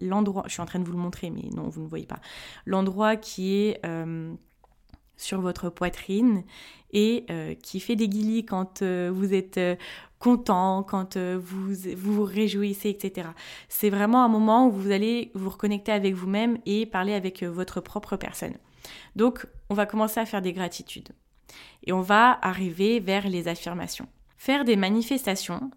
l'endroit, 0.00 0.44
je 0.46 0.52
suis 0.52 0.62
en 0.62 0.66
train 0.66 0.78
de 0.78 0.84
vous 0.84 0.92
le 0.92 0.98
montrer, 0.98 1.30
mais 1.30 1.48
non, 1.54 1.68
vous 1.68 1.82
ne 1.82 1.88
voyez 1.88 2.06
pas, 2.06 2.20
l'endroit 2.64 3.16
qui 3.16 3.56
est 3.56 3.80
euh, 3.84 4.32
sur 5.16 5.40
votre 5.40 5.70
poitrine 5.70 6.44
et 6.92 7.24
euh, 7.30 7.54
qui 7.54 7.80
fait 7.80 7.96
des 7.96 8.08
guillis 8.08 8.44
quand 8.44 8.82
euh, 8.82 9.10
vous 9.12 9.34
êtes 9.34 9.60
content, 10.18 10.82
quand 10.82 11.16
vous, 11.16 11.74
vous, 11.96 12.24
réjouissez, 12.24 12.90
etc. 12.90 13.28
C'est 13.68 13.90
vraiment 13.90 14.24
un 14.24 14.28
moment 14.28 14.68
où 14.68 14.70
vous 14.70 14.90
allez 14.90 15.32
vous 15.34 15.50
reconnecter 15.50 15.90
avec 15.92 16.14
vous-même 16.14 16.58
et 16.64 16.86
parler 16.86 17.14
avec 17.14 17.42
votre 17.42 17.80
propre 17.80 18.16
personne. 18.16 18.54
Donc, 19.16 19.46
on 19.68 19.74
va 19.74 19.86
commencer 19.86 20.20
à 20.20 20.26
faire 20.26 20.42
des 20.42 20.52
gratitudes. 20.52 21.08
Et 21.84 21.92
on 21.92 22.02
va 22.02 22.38
arriver 22.42 23.00
vers 23.00 23.28
les 23.28 23.48
affirmations. 23.48 24.06
Faire 24.36 24.64
des 24.64 24.76
manifestations, 24.76 25.70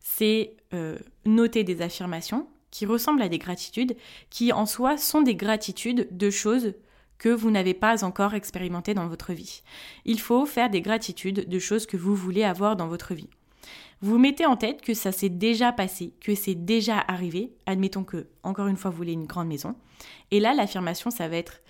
c'est 0.00 0.56
euh, 0.74 0.98
noter 1.24 1.64
des 1.64 1.82
affirmations 1.82 2.48
qui 2.70 2.86
ressemblent 2.86 3.22
à 3.22 3.28
des 3.28 3.38
gratitudes, 3.38 3.96
qui 4.30 4.52
en 4.52 4.66
soi 4.66 4.98
sont 4.98 5.22
des 5.22 5.34
gratitudes 5.34 6.08
de 6.10 6.30
choses 6.30 6.74
que 7.18 7.28
vous 7.28 7.50
n'avez 7.50 7.74
pas 7.74 8.04
encore 8.04 8.34
expérimentées 8.34 8.94
dans 8.94 9.08
votre 9.08 9.32
vie. 9.32 9.62
Il 10.04 10.20
faut 10.20 10.46
faire 10.46 10.70
des 10.70 10.80
gratitudes 10.80 11.48
de 11.48 11.58
choses 11.58 11.86
que 11.86 11.96
vous 11.96 12.14
voulez 12.14 12.44
avoir 12.44 12.76
dans 12.76 12.88
votre 12.88 13.14
vie. 13.14 13.28
Vous 14.00 14.18
mettez 14.18 14.46
en 14.46 14.56
tête 14.56 14.80
que 14.80 14.94
ça 14.94 15.10
s'est 15.10 15.28
déjà 15.28 15.72
passé, 15.72 16.12
que 16.20 16.34
c'est 16.36 16.54
déjà 16.54 17.04
arrivé. 17.08 17.52
Admettons 17.66 18.04
que, 18.04 18.28
encore 18.44 18.68
une 18.68 18.76
fois, 18.76 18.92
vous 18.92 18.96
voulez 18.96 19.12
une 19.12 19.26
grande 19.26 19.48
maison. 19.48 19.74
Et 20.30 20.38
là, 20.38 20.54
l'affirmation, 20.54 21.10
ça 21.10 21.28
va 21.28 21.36
être 21.36 21.60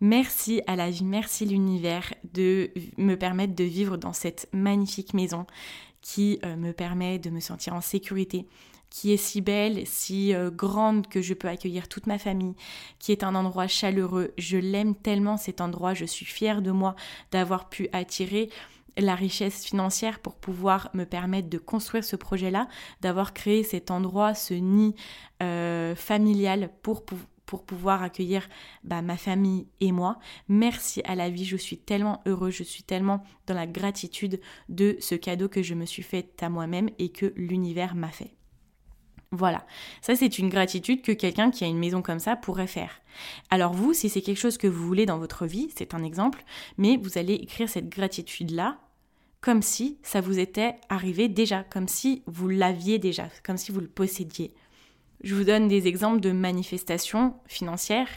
Merci 0.00 0.62
à 0.66 0.76
la 0.76 0.88
vie, 0.88 1.04
merci 1.04 1.44
l'univers 1.44 2.14
de 2.32 2.70
me 2.96 3.16
permettre 3.16 3.54
de 3.54 3.64
vivre 3.64 3.98
dans 3.98 4.14
cette 4.14 4.48
magnifique 4.54 5.12
maison 5.12 5.46
qui 6.00 6.38
euh, 6.42 6.56
me 6.56 6.72
permet 6.72 7.18
de 7.18 7.28
me 7.28 7.40
sentir 7.40 7.74
en 7.74 7.82
sécurité, 7.82 8.46
qui 8.90 9.12
est 9.12 9.16
si 9.16 9.40
belle, 9.40 9.86
si 9.86 10.34
euh, 10.34 10.50
grande 10.50 11.06
que 11.06 11.22
je 11.22 11.32
peux 11.34 11.48
accueillir 11.48 11.88
toute 11.88 12.06
ma 12.06 12.18
famille, 12.18 12.54
qui 12.98 13.12
est 13.12 13.22
un 13.22 13.34
endroit 13.34 13.68
chaleureux. 13.68 14.32
Je 14.36 14.58
l'aime 14.58 14.94
tellement 14.94 15.36
cet 15.36 15.60
endroit, 15.60 15.94
je 15.94 16.04
suis 16.04 16.26
fière 16.26 16.60
de 16.60 16.72
moi 16.72 16.96
d'avoir 17.30 17.68
pu 17.68 17.88
attirer 17.92 18.50
la 18.98 19.14
richesse 19.14 19.64
financière 19.64 20.18
pour 20.18 20.34
pouvoir 20.34 20.90
me 20.94 21.04
permettre 21.04 21.48
de 21.48 21.58
construire 21.58 22.04
ce 22.04 22.16
projet-là, 22.16 22.68
d'avoir 23.00 23.32
créé 23.32 23.62
cet 23.62 23.90
endroit, 23.90 24.34
ce 24.34 24.54
nid 24.54 24.94
euh, 25.42 25.94
familial 25.94 26.70
pour, 26.82 27.04
pouvoir 27.66 28.02
accueillir 28.02 28.48
bah, 28.84 29.02
ma 29.02 29.16
famille 29.16 29.66
et 29.80 29.90
moi. 29.90 30.18
Merci 30.48 31.02
à 31.04 31.14
la 31.14 31.30
vie, 31.30 31.44
je 31.44 31.56
suis 31.56 31.78
tellement 31.78 32.20
heureuse, 32.26 32.54
je 32.54 32.62
suis 32.62 32.82
tellement 32.82 33.24
dans 33.46 33.54
la 33.54 33.66
gratitude 33.66 34.40
de 34.68 34.96
ce 35.00 35.14
cadeau 35.14 35.48
que 35.48 35.62
je 35.62 35.74
me 35.74 35.84
suis 35.84 36.04
fait 36.04 36.42
à 36.42 36.48
moi-même 36.48 36.90
et 36.98 37.10
que 37.10 37.32
l'univers 37.36 37.94
m'a 37.94 38.10
fait. 38.10 38.39
Voilà, 39.32 39.64
ça 40.00 40.16
c'est 40.16 40.38
une 40.38 40.48
gratitude 40.48 41.02
que 41.02 41.12
quelqu'un 41.12 41.52
qui 41.52 41.62
a 41.62 41.68
une 41.68 41.78
maison 41.78 42.02
comme 42.02 42.18
ça 42.18 42.34
pourrait 42.34 42.66
faire. 42.66 43.00
Alors 43.48 43.72
vous, 43.72 43.94
si 43.94 44.08
c'est 44.08 44.22
quelque 44.22 44.40
chose 44.40 44.58
que 44.58 44.66
vous 44.66 44.84
voulez 44.84 45.06
dans 45.06 45.18
votre 45.18 45.46
vie, 45.46 45.70
c'est 45.76 45.94
un 45.94 46.02
exemple, 46.02 46.42
mais 46.78 46.96
vous 46.96 47.16
allez 47.16 47.34
écrire 47.34 47.68
cette 47.68 47.88
gratitude-là 47.88 48.78
comme 49.40 49.62
si 49.62 49.98
ça 50.02 50.20
vous 50.20 50.40
était 50.40 50.74
arrivé 50.88 51.28
déjà, 51.28 51.62
comme 51.62 51.86
si 51.86 52.22
vous 52.26 52.48
l'aviez 52.48 52.98
déjà, 52.98 53.28
comme 53.44 53.56
si 53.56 53.70
vous 53.70 53.80
le 53.80 53.88
possédiez. 53.88 54.52
Je 55.22 55.34
vous 55.34 55.44
donne 55.44 55.68
des 55.68 55.86
exemples 55.86 56.20
de 56.20 56.32
manifestations 56.32 57.34
financières. 57.46 58.08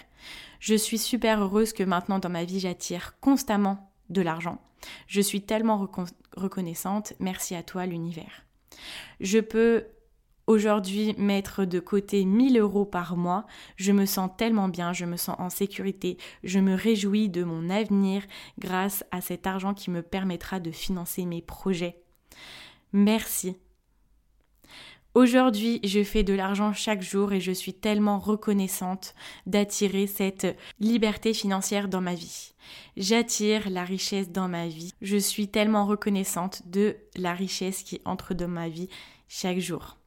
Je 0.60 0.74
suis 0.74 0.98
super 0.98 1.42
heureuse 1.42 1.74
que 1.74 1.84
maintenant 1.84 2.18
dans 2.18 2.30
ma 2.30 2.44
vie 2.44 2.60
j'attire 2.60 3.20
constamment 3.20 3.92
de 4.10 4.22
l'argent. 4.22 4.60
Je 5.08 5.22
suis 5.22 5.42
tellement 5.42 5.88
reconnaissante. 6.36 7.14
Merci 7.20 7.54
à 7.54 7.62
toi 7.62 7.86
l'univers. 7.86 8.46
Je 9.20 9.40
peux 9.40 9.86
aujourd'hui 10.48 11.16
mettre 11.18 11.66
de 11.66 11.80
côté 11.80 12.26
1000 12.26 12.58
euros 12.60 12.86
par 12.86 13.16
mois. 13.16 13.46
Je 13.76 13.92
me 13.92 14.06
sens 14.06 14.30
tellement 14.38 14.70
bien, 14.70 14.94
je 14.94 15.06
me 15.06 15.18
sens 15.18 15.36
en 15.40 15.50
sécurité, 15.50 16.18
je 16.44 16.60
me 16.60 16.76
réjouis 16.76 17.30
de 17.30 17.44
mon 17.44 17.70
avenir 17.70 18.24
grâce 18.60 19.04
à 19.12 19.22
cet 19.22 19.48
argent 19.48 19.74
qui 19.74 19.90
me 19.90 20.02
permettra 20.02 20.60
de 20.60 20.72
financer 20.72 21.26
mes 21.26 21.42
projets. 21.42 22.02
Merci 22.92 23.58
Aujourd'hui, 25.16 25.80
je 25.84 26.04
fais 26.04 26.24
de 26.24 26.34
l'argent 26.34 26.74
chaque 26.74 27.04
jour 27.04 27.34
et 27.34 27.40
je 27.40 27.52
suis 27.52 27.76
tellement 27.76 28.18
reconnaissante 28.18 29.14
d'attirer 29.46 30.08
cette 30.08 30.58
liberté 30.80 31.36
financière 31.36 31.88
dans 31.88 32.02
ma 32.02 32.16
vie. 32.16 32.54
J'attire 32.98 33.70
la 33.70 33.84
richesse 33.84 34.32
dans 34.32 34.48
ma 34.48 34.68
vie. 34.68 34.92
Je 35.04 35.18
suis 35.18 35.50
tellement 35.50 35.86
reconnaissante 35.86 36.64
de 36.66 36.96
la 37.16 37.34
richesse 37.34 37.84
qui 37.84 38.02
entre 38.06 38.34
dans 38.34 38.48
ma 38.48 38.70
vie 38.70 38.90
chaque 39.28 39.60
jour. 39.60 39.98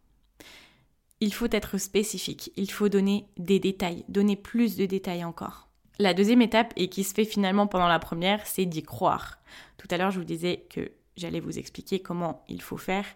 Il 1.21 1.33
faut 1.33 1.49
être 1.51 1.79
spécifique, 1.79 2.53
il 2.57 2.71
faut 2.71 2.89
donner 2.89 3.27
des 3.39 3.59
détails, 3.59 4.05
donner 4.09 4.37
plus 4.37 4.77
de 4.77 4.85
détails 4.85 5.25
encore. 5.25 5.69
La 5.99 6.13
deuxième 6.13 6.43
étape, 6.43 6.75
et 6.77 6.89
qui 6.89 7.05
se 7.05 7.15
fait 7.15 7.25
finalement 7.25 7.67
pendant 7.67 7.89
la 7.89 7.99
première, 7.99 8.47
c'est 8.47 8.67
d'y 8.67 8.83
croire. 8.83 9.39
Tout 9.79 9.89
à 9.91 9.97
l'heure, 9.97 10.11
je 10.11 10.19
vous 10.19 10.27
disais 10.27 10.67
que 10.69 10.93
j'allais 11.17 11.41
vous 11.41 11.59
expliquer 11.59 12.01
comment 12.01 12.45
il 12.49 12.61
faut 12.61 12.77
faire. 12.77 13.07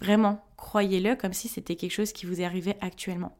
Vraiment, 0.00 0.44
croyez-le 0.56 1.16
comme 1.16 1.32
si 1.32 1.48
c'était 1.48 1.74
quelque 1.74 1.92
chose 1.92 2.12
qui 2.12 2.26
vous 2.26 2.42
arrivait 2.42 2.78
actuellement. 2.80 3.36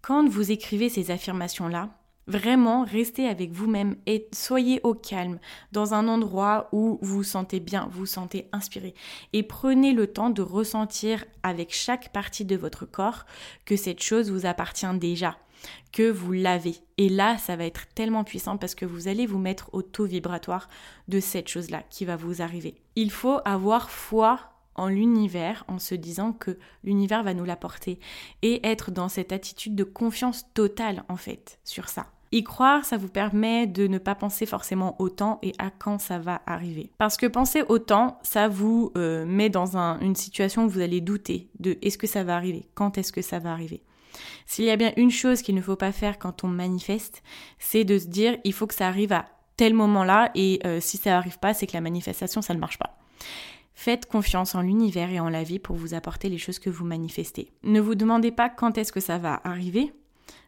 Quand 0.00 0.26
vous 0.26 0.50
écrivez 0.50 0.88
ces 0.88 1.10
affirmations-là, 1.10 1.90
Vraiment, 2.28 2.84
restez 2.84 3.26
avec 3.26 3.50
vous-même 3.50 3.96
et 4.06 4.28
soyez 4.32 4.80
au 4.84 4.94
calme, 4.94 5.40
dans 5.72 5.92
un 5.92 6.06
endroit 6.06 6.68
où 6.70 6.98
vous 7.02 7.16
vous 7.16 7.22
sentez 7.24 7.58
bien, 7.58 7.88
vous 7.90 8.00
vous 8.00 8.06
sentez 8.06 8.48
inspiré. 8.52 8.94
Et 9.32 9.42
prenez 9.42 9.92
le 9.92 10.06
temps 10.06 10.30
de 10.30 10.42
ressentir 10.42 11.24
avec 11.42 11.74
chaque 11.74 12.12
partie 12.12 12.44
de 12.44 12.56
votre 12.56 12.86
corps 12.86 13.26
que 13.64 13.76
cette 13.76 14.02
chose 14.02 14.30
vous 14.30 14.46
appartient 14.46 14.86
déjà, 14.98 15.36
que 15.92 16.08
vous 16.08 16.32
l'avez. 16.32 16.76
Et 16.96 17.08
là, 17.08 17.38
ça 17.38 17.56
va 17.56 17.64
être 17.64 17.88
tellement 17.94 18.22
puissant 18.22 18.56
parce 18.56 18.76
que 18.76 18.86
vous 18.86 19.08
allez 19.08 19.26
vous 19.26 19.38
mettre 19.38 19.68
au 19.72 19.82
taux 19.82 20.06
vibratoire 20.06 20.68
de 21.08 21.18
cette 21.18 21.48
chose-là 21.48 21.82
qui 21.90 22.04
va 22.04 22.14
vous 22.14 22.40
arriver. 22.40 22.76
Il 22.94 23.10
faut 23.10 23.40
avoir 23.44 23.90
foi 23.90 24.51
en 24.74 24.88
l'univers 24.88 25.64
en 25.68 25.78
se 25.78 25.94
disant 25.94 26.32
que 26.32 26.58
l'univers 26.84 27.22
va 27.22 27.34
nous 27.34 27.44
l'apporter 27.44 27.98
et 28.42 28.66
être 28.66 28.90
dans 28.90 29.08
cette 29.08 29.32
attitude 29.32 29.74
de 29.74 29.84
confiance 29.84 30.46
totale 30.54 31.04
en 31.08 31.16
fait 31.16 31.58
sur 31.64 31.88
ça. 31.88 32.06
Y 32.34 32.44
croire, 32.44 32.86
ça 32.86 32.96
vous 32.96 33.08
permet 33.08 33.66
de 33.66 33.86
ne 33.86 33.98
pas 33.98 34.14
penser 34.14 34.46
forcément 34.46 34.96
au 34.98 35.10
temps 35.10 35.38
et 35.42 35.52
à 35.58 35.70
quand 35.70 35.98
ça 35.98 36.18
va 36.18 36.40
arriver. 36.46 36.90
Parce 36.96 37.18
que 37.18 37.26
penser 37.26 37.62
au 37.68 37.78
temps, 37.78 38.18
ça 38.22 38.48
vous 38.48 38.90
euh, 38.96 39.26
met 39.26 39.50
dans 39.50 39.76
une 39.76 40.16
situation 40.16 40.64
où 40.64 40.68
vous 40.70 40.80
allez 40.80 41.02
douter 41.02 41.50
de 41.60 41.76
est-ce 41.82 41.98
que 41.98 42.06
ça 42.06 42.24
va 42.24 42.34
arriver, 42.34 42.66
quand 42.74 42.96
est-ce 42.96 43.12
que 43.12 43.20
ça 43.20 43.38
va 43.38 43.52
arriver. 43.52 43.82
S'il 44.46 44.64
y 44.64 44.70
a 44.70 44.76
bien 44.76 44.92
une 44.96 45.10
chose 45.10 45.42
qu'il 45.42 45.54
ne 45.54 45.60
faut 45.60 45.76
pas 45.76 45.92
faire 45.92 46.18
quand 46.18 46.42
on 46.42 46.48
manifeste, 46.48 47.22
c'est 47.58 47.84
de 47.84 47.98
se 47.98 48.06
dire 48.06 48.38
il 48.44 48.54
faut 48.54 48.66
que 48.66 48.74
ça 48.74 48.88
arrive 48.88 49.12
à 49.12 49.26
tel 49.58 49.74
moment-là 49.74 50.30
et 50.34 50.58
euh, 50.64 50.80
si 50.80 50.96
ça 50.96 51.10
n'arrive 51.10 51.38
pas, 51.38 51.52
c'est 51.52 51.66
que 51.66 51.74
la 51.74 51.82
manifestation, 51.82 52.40
ça 52.40 52.54
ne 52.54 52.58
marche 52.58 52.78
pas. 52.78 52.96
Faites 53.74 54.06
confiance 54.06 54.54
en 54.54 54.62
l'univers 54.62 55.10
et 55.10 55.20
en 55.20 55.28
la 55.28 55.42
vie 55.42 55.58
pour 55.58 55.76
vous 55.76 55.94
apporter 55.94 56.28
les 56.28 56.38
choses 56.38 56.58
que 56.58 56.70
vous 56.70 56.84
manifestez. 56.84 57.50
Ne 57.62 57.80
vous 57.80 57.94
demandez 57.94 58.30
pas 58.30 58.48
quand 58.48 58.78
est-ce 58.78 58.92
que 58.92 59.00
ça 59.00 59.18
va 59.18 59.40
arriver, 59.44 59.92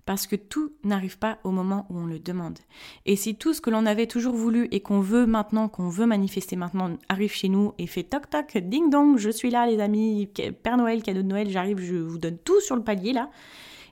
parce 0.07 0.27
que 0.27 0.37
tout 0.37 0.73
n'arrive 0.85 1.19
pas 1.19 1.39
au 1.45 1.51
moment 1.51 1.87
où 1.89 1.99
on 1.99 2.07
le 2.07 2.19
demande. 2.19 2.59
Et 3.07 3.17
si 3.17 3.35
tout 3.37 3.55
ce 3.55 3.61
que 3.61 3.71
l'on 3.71 3.87
avait 3.87 4.07
toujours 4.07 4.35
voulu 4.35 4.69
et 4.71 4.81
qu'on 4.81 5.01
veut 5.01 5.27
maintenant, 5.27 5.69
qu'on 5.69 5.89
veut 5.89 6.07
manifester 6.07 6.57
maintenant, 6.57 6.91
arrive 7.09 7.33
chez 7.33 7.49
nous 7.49 7.73
et 7.79 7.87
fait 7.87 8.03
toc 8.03 8.29
toc, 8.29 8.59
ding 8.59 8.91
dong, 8.91 9.17
je 9.17 9.31
suis 9.31 9.51
là 9.51 9.67
les 9.67 9.81
amis, 9.81 10.29
Père 10.63 10.77
Noël, 10.77 11.03
cadeau 11.03 11.23
de 11.23 11.29
Noël, 11.29 11.49
j'arrive, 11.49 11.81
je 11.81 11.97
vous 11.97 12.19
donne 12.19 12.39
tout 12.39 12.61
sur 12.61 12.77
le 12.77 12.83
palier 12.83 13.13
là, 13.13 13.31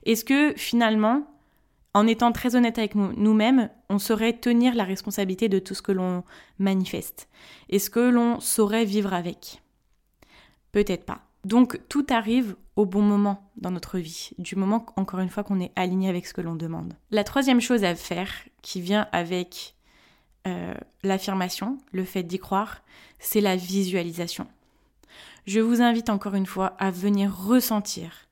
est-ce 0.05 0.23
que 0.23 0.53
finalement 0.55 1.25
en 1.93 2.07
étant 2.07 2.31
très 2.31 2.55
honnête 2.55 2.77
avec 2.77 2.95
nous-mêmes, 2.95 3.69
on 3.89 3.99
saurait 3.99 4.33
tenir 4.33 4.73
la 4.73 4.83
responsabilité 4.83 5.49
de 5.49 5.59
tout 5.59 5.75
ce 5.75 5.81
que 5.81 5.91
l'on 5.91 6.23
manifeste. 6.57 7.27
Est-ce 7.69 7.89
que 7.89 7.99
l'on 7.99 8.39
saurait 8.39 8.85
vivre 8.85 9.13
avec 9.13 9.61
Peut-être 10.71 11.05
pas. 11.05 11.21
Donc 11.45 11.79
tout 11.89 12.05
arrive 12.09 12.55
au 12.75 12.85
bon 12.85 13.01
moment 13.01 13.51
dans 13.57 13.69
notre 13.69 13.99
vie, 13.99 14.31
du 14.39 14.55
moment 14.55 14.85
encore 14.95 15.19
une 15.19 15.29
fois 15.29 15.43
qu'on 15.43 15.59
est 15.59 15.71
aligné 15.75 16.09
avec 16.09 16.25
ce 16.25 16.33
que 16.33 16.41
l'on 16.41 16.55
demande. 16.55 16.93
La 17.11 17.23
troisième 17.23 17.61
chose 17.61 17.83
à 17.83 17.93
faire 17.95 18.31
qui 18.61 18.81
vient 18.81 19.07
avec 19.11 19.75
euh, 20.47 20.73
l'affirmation, 21.03 21.77
le 21.91 22.05
fait 22.05 22.23
d'y 22.23 22.39
croire, 22.39 22.81
c'est 23.19 23.41
la 23.41 23.55
visualisation. 23.55 24.47
Je 25.45 25.59
vous 25.59 25.81
invite 25.81 26.09
encore 26.09 26.35
une 26.35 26.45
fois 26.45 26.67
à 26.79 26.89
venir 26.89 27.35
ressentir 27.35 28.27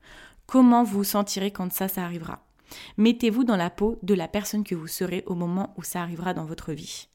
comment 0.48 0.84
vous 0.84 1.00
vous 1.00 1.04
sentirez 1.04 1.52
quand 1.52 1.72
ça, 1.72 1.88
ça 1.88 2.04
arrivera. 2.04 2.40
Mettez-vous 2.98 3.44
dans 3.44 3.58
la 3.58 3.70
peau 3.70 4.00
de 4.04 4.14
la 4.14 4.28
personne 4.28 4.64
que 4.64 4.76
vous 4.76 4.88
serez 4.88 5.24
au 5.26 5.36
moment 5.36 5.74
où 5.78 5.84
ça 5.84 6.02
arrivera 6.02 6.34
dans 6.34 6.46
votre 6.46 6.74
vie. 6.74 7.08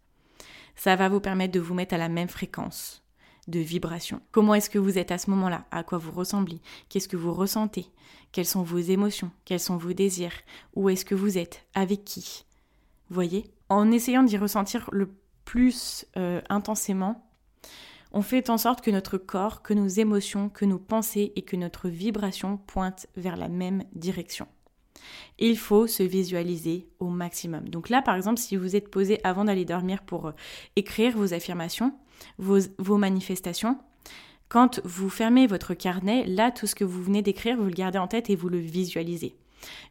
Ça 0.75 0.97
va 0.97 1.09
vous 1.09 1.21
permettre 1.21 1.53
de 1.53 1.61
vous 1.61 1.75
mettre 1.75 1.95
à 1.95 1.99
la 1.99 2.09
même 2.09 2.29
fréquence 2.29 3.03
de 3.49 3.61
vibration. 3.61 4.21
Comment 4.33 4.55
est-ce 4.55 4.71
que 4.71 4.79
vous 4.79 4.99
êtes 4.99 5.13
à 5.13 5.19
ce 5.19 5.31
moment-là? 5.31 5.67
À 5.71 5.83
quoi 5.83 5.99
vous 5.99 6.13
ressemblez? 6.13 6.61
Qu'est-ce 6.89 7.09
que 7.09 7.17
vous 7.17 7.33
ressentez? 7.33 7.87
Quelles 8.33 8.47
sont 8.47 8.63
vos 8.63 8.79
émotions? 8.79 9.31
Quels 9.45 9.61
sont 9.61 9.77
vos 9.77 9.93
désirs? 9.93 10.33
Où 10.75 10.89
est-ce 10.89 11.05
que 11.05 11.15
vous 11.15 11.39
êtes? 11.39 11.65
Avec 11.75 12.05
qui? 12.05 12.45
Voyez? 13.09 13.45
En 13.69 13.91
essayant 13.93 14.23
d'y 14.23 14.37
ressentir 14.37 14.89
le 14.93 15.15
plus 15.45 16.05
euh, 16.17 16.41
intensément, 16.49 17.25
on 18.13 18.23
fait 18.23 18.51
en 18.51 18.59
sorte 18.59 18.81
que 18.81 18.91
notre 18.91 19.19
corps, 19.19 19.63
que 19.63 19.75
nos 19.75 19.89
émotions, 19.89 20.49
que 20.49 20.65
nos 20.65 20.79
pensées 20.79 21.33
et 21.37 21.43
que 21.43 21.57
notre 21.57 21.89
vibration 21.89 22.57
pointent 22.57 23.07
vers 23.17 23.37
la 23.37 23.49
même 23.49 23.85
direction. 23.95 24.49
Il 25.39 25.59
faut 25.59 25.87
se 25.87 26.03
visualiser 26.03 26.89
au 26.99 27.09
maximum. 27.09 27.69
Donc 27.69 27.89
là, 27.89 28.03
par 28.03 28.17
exemple, 28.17 28.41
si 28.41 28.57
vous 28.57 28.77
êtes 28.77 28.91
posé 28.91 29.21
avant 29.25 29.45
d'aller 29.45 29.65
dormir 29.65 30.03
pour 30.03 30.27
euh, 30.27 30.33
écrire 30.77 31.17
vos 31.17 31.35
affirmations, 31.35 31.93
vos, 32.39 32.97
manifestations, 32.97 33.79
quand 34.49 34.81
vous 34.85 35.11
fermez 35.11 35.47
votre 35.47 35.75
carnet, 35.75 36.25
là, 36.27 36.51
tout 36.51 36.67
ce 36.67 36.75
que 36.75 36.85
vous 36.85 37.03
venez 37.03 37.23
d'écrire, 37.23 37.57
vous 37.57 37.65
le 37.65 37.71
gardez 37.71 37.99
en 37.99 38.07
tête 38.07 38.31
et 38.31 38.37
vous 38.37 38.49
le 38.49 38.59
visualisez. 38.59 39.37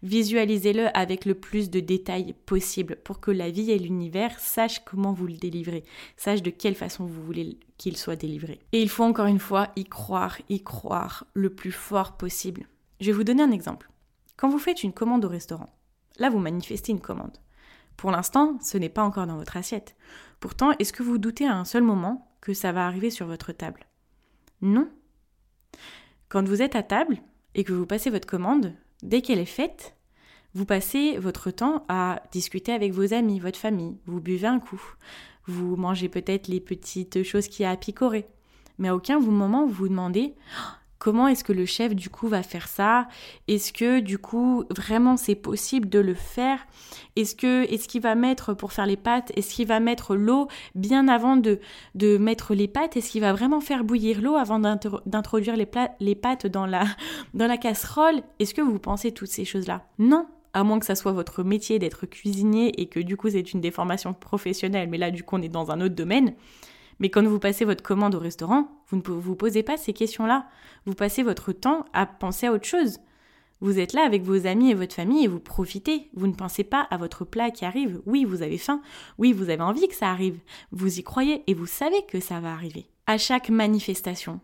Visualisez-le 0.03 0.95
avec 0.97 1.25
le 1.25 1.35
plus 1.35 1.69
de 1.69 1.79
détails 1.79 2.33
possible 2.45 2.97
pour 3.03 3.19
que 3.19 3.31
la 3.31 3.49
vie 3.49 3.71
et 3.71 3.79
l'univers 3.79 4.39
sachent 4.39 4.83
comment 4.85 5.11
vous 5.11 5.27
le 5.27 5.33
délivrez, 5.33 5.83
sachent 6.17 6.43
de 6.43 6.51
quelle 6.51 6.75
façon 6.75 7.05
vous 7.05 7.23
voulez 7.23 7.57
qu'il 7.77 7.97
soit 7.97 8.15
délivré. 8.15 8.59
Et 8.71 8.81
il 8.81 8.89
faut 8.89 9.03
encore 9.03 9.25
une 9.25 9.39
fois 9.39 9.69
y 9.75 9.83
croire, 9.83 10.37
y 10.49 10.61
croire 10.63 11.25
le 11.33 11.49
plus 11.49 11.71
fort 11.71 12.15
possible. 12.15 12.67
Je 13.01 13.07
vais 13.07 13.17
vous 13.17 13.23
donner 13.23 13.43
un 13.43 13.51
exemple. 13.51 13.89
Quand 14.37 14.49
vous 14.49 14.59
faites 14.59 14.83
une 14.83 14.93
commande 14.93 15.25
au 15.25 15.29
restaurant, 15.29 15.73
là 16.17 16.29
vous 16.29 16.39
manifestez 16.39 16.91
une 16.91 17.01
commande. 17.01 17.37
Pour 17.97 18.11
l'instant, 18.11 18.57
ce 18.61 18.77
n'est 18.77 18.89
pas 18.89 19.03
encore 19.03 19.27
dans 19.27 19.37
votre 19.37 19.57
assiette. 19.57 19.95
Pourtant, 20.39 20.71
est-ce 20.79 20.93
que 20.93 21.03
vous 21.03 21.17
doutez 21.17 21.47
à 21.47 21.55
un 21.55 21.65
seul 21.65 21.83
moment 21.83 22.29
que 22.41 22.53
ça 22.53 22.71
va 22.71 22.85
arriver 22.85 23.09
sur 23.09 23.25
votre 23.25 23.53
table? 23.53 23.87
Non. 24.61 24.89
Quand 26.27 26.47
vous 26.47 26.61
êtes 26.61 26.75
à 26.75 26.83
table 26.83 27.17
et 27.53 27.63
que 27.63 27.73
vous 27.73 27.85
passez 27.85 28.09
votre 28.09 28.27
commande, 28.27 28.73
dès 29.01 29.21
qu'elle 29.21 29.39
est 29.39 29.45
faite, 29.45 29.95
vous 30.53 30.65
passez 30.65 31.17
votre 31.17 31.51
temps 31.51 31.85
à 31.87 32.21
discuter 32.31 32.73
avec 32.73 32.93
vos 32.93 33.13
amis, 33.13 33.39
votre 33.39 33.59
famille, 33.59 33.97
vous 34.05 34.21
buvez 34.21 34.47
un 34.47 34.59
coup, 34.59 34.81
vous 35.45 35.75
mangez 35.75 36.09
peut-être 36.09 36.47
les 36.47 36.59
petites 36.59 37.23
choses 37.23 37.47
qui 37.47 37.63
a 37.63 37.71
à 37.71 37.77
picorer. 37.77 38.25
Mais 38.77 38.89
à 38.89 38.95
aucun 38.95 39.19
moment 39.19 39.65
vous 39.65 39.73
vous 39.73 39.89
demandez 39.89 40.35
Comment 40.99 41.27
est-ce 41.27 41.43
que 41.43 41.53
le 41.53 41.65
chef 41.65 41.95
du 41.95 42.09
coup 42.09 42.27
va 42.27 42.43
faire 42.43 42.67
ça? 42.67 43.07
Est-ce 43.47 43.73
que 43.73 43.99
du 43.99 44.17
coup 44.17 44.63
vraiment 44.69 45.17
c'est 45.17 45.35
possible 45.35 45.89
de 45.89 45.99
le 45.99 46.13
faire? 46.13 46.65
Est-ce 47.15 47.35
que 47.35 47.65
qu'il 47.87 48.01
va 48.01 48.15
mettre 48.15 48.53
pour 48.53 48.73
faire 48.73 48.85
les 48.85 48.97
pâtes 48.97 49.31
Est-ce 49.35 49.53
qu'il 49.53 49.67
va 49.67 49.79
mettre 49.79 50.15
l'eau 50.15 50.47
bien 50.73 51.07
avant 51.07 51.37
de, 51.37 51.59
de 51.93 52.17
mettre 52.17 52.55
les 52.55 52.67
pâtes? 52.67 52.97
Est-ce 52.97 53.11
qu'il 53.11 53.21
va 53.21 53.33
vraiment 53.33 53.61
faire 53.61 53.83
bouillir 53.83 54.21
l'eau 54.21 54.35
avant 54.35 54.59
d'introduire 54.59 55.55
les, 55.55 55.69
les 55.99 56.15
pâtes 56.15 56.47
dans 56.47 56.65
la, 56.65 56.85
dans 57.33 57.47
la 57.47 57.57
casserole? 57.57 58.21
Est-ce 58.39 58.53
que 58.53 58.61
vous 58.61 58.79
pensez 58.79 59.11
toutes 59.11 59.29
ces 59.29 59.45
choses-là? 59.45 59.85
Non, 59.99 60.27
à 60.53 60.63
moins 60.63 60.79
que 60.79 60.85
ça 60.85 60.95
soit 60.95 61.11
votre 61.11 61.43
métier 61.43 61.79
d'être 61.79 62.05
cuisinier 62.05 62.81
et 62.81 62.87
que 62.87 62.99
du 62.99 63.17
coup 63.17 63.29
c'est 63.29 63.53
une 63.53 63.61
déformation 63.61 64.13
professionnelle, 64.13 64.89
mais 64.89 64.97
là 64.97 65.11
du 65.11 65.23
coup 65.23 65.35
on 65.35 65.41
est 65.41 65.49
dans 65.49 65.71
un 65.71 65.81
autre 65.81 65.95
domaine. 65.95 66.33
Mais 66.99 67.09
quand 67.09 67.23
vous 67.23 67.39
passez 67.39 67.65
votre 67.65 67.83
commande 67.83 68.15
au 68.15 68.19
restaurant, 68.19 68.67
vous 68.89 68.97
ne 68.97 69.01
vous 69.01 69.35
posez 69.35 69.63
pas 69.63 69.77
ces 69.77 69.93
questions-là. 69.93 70.47
Vous 70.85 70.93
passez 70.93 71.23
votre 71.23 71.51
temps 71.51 71.85
à 71.93 72.05
penser 72.05 72.47
à 72.47 72.53
autre 72.53 72.65
chose. 72.65 72.99
Vous 73.61 73.79
êtes 73.79 73.93
là 73.93 74.03
avec 74.05 74.23
vos 74.23 74.47
amis 74.47 74.71
et 74.71 74.75
votre 74.75 74.95
famille 74.95 75.23
et 75.23 75.27
vous 75.27 75.39
profitez. 75.39 76.09
Vous 76.13 76.27
ne 76.27 76.33
pensez 76.33 76.63
pas 76.63 76.81
à 76.81 76.97
votre 76.97 77.25
plat 77.25 77.51
qui 77.51 77.65
arrive. 77.65 78.01
Oui, 78.05 78.25
vous 78.25 78.41
avez 78.41 78.57
faim. 78.57 78.81
Oui, 79.17 79.33
vous 79.33 79.49
avez 79.49 79.63
envie 79.63 79.87
que 79.87 79.95
ça 79.95 80.11
arrive. 80.11 80.39
Vous 80.71 80.99
y 80.99 81.03
croyez 81.03 81.43
et 81.47 81.53
vous 81.53 81.65
savez 81.65 82.05
que 82.07 82.19
ça 82.19 82.39
va 82.39 82.51
arriver. 82.51 82.87
À 83.07 83.17
chaque 83.17 83.49
manifestation, 83.49 84.39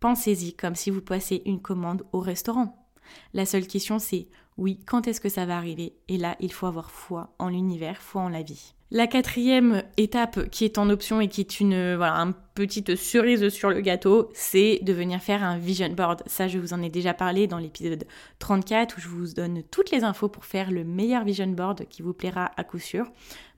pensez-y 0.00 0.54
comme 0.54 0.74
si 0.74 0.90
vous 0.90 1.02
passez 1.02 1.42
une 1.46 1.60
commande 1.60 2.04
au 2.12 2.20
restaurant. 2.20 2.88
La 3.34 3.46
seule 3.46 3.66
question 3.66 3.98
c'est 3.98 4.28
oui, 4.56 4.80
quand 4.86 5.06
est-ce 5.06 5.20
que 5.20 5.28
ça 5.28 5.44
va 5.44 5.56
arriver? 5.56 5.94
Et 6.08 6.16
là, 6.16 6.34
il 6.40 6.50
faut 6.50 6.66
avoir 6.66 6.90
foi 6.90 7.34
en 7.38 7.50
l'univers, 7.50 8.00
foi 8.00 8.22
en 8.22 8.30
la 8.30 8.42
vie. 8.42 8.74
La 8.92 9.08
quatrième 9.08 9.82
étape 9.96 10.48
qui 10.50 10.64
est 10.64 10.78
en 10.78 10.90
option 10.90 11.20
et 11.20 11.26
qui 11.26 11.40
est 11.40 11.58
une, 11.58 11.96
voilà, 11.96 12.28
petite 12.54 12.94
cerise 12.94 13.48
sur 13.50 13.68
le 13.68 13.80
gâteau, 13.80 14.30
c'est 14.32 14.78
de 14.82 14.92
venir 14.92 15.20
faire 15.20 15.42
un 15.42 15.58
vision 15.58 15.88
board. 15.90 16.22
Ça, 16.26 16.46
je 16.46 16.58
vous 16.58 16.72
en 16.72 16.80
ai 16.80 16.88
déjà 16.88 17.12
parlé 17.12 17.48
dans 17.48 17.58
l'épisode 17.58 18.06
34 18.38 18.96
où 18.96 19.00
je 19.00 19.08
vous 19.08 19.34
donne 19.34 19.64
toutes 19.70 19.90
les 19.90 20.04
infos 20.04 20.28
pour 20.28 20.44
faire 20.44 20.70
le 20.70 20.84
meilleur 20.84 21.24
vision 21.24 21.48
board 21.48 21.86
qui 21.88 22.02
vous 22.02 22.14
plaira 22.14 22.52
à 22.56 22.62
coup 22.62 22.78
sûr. 22.78 23.06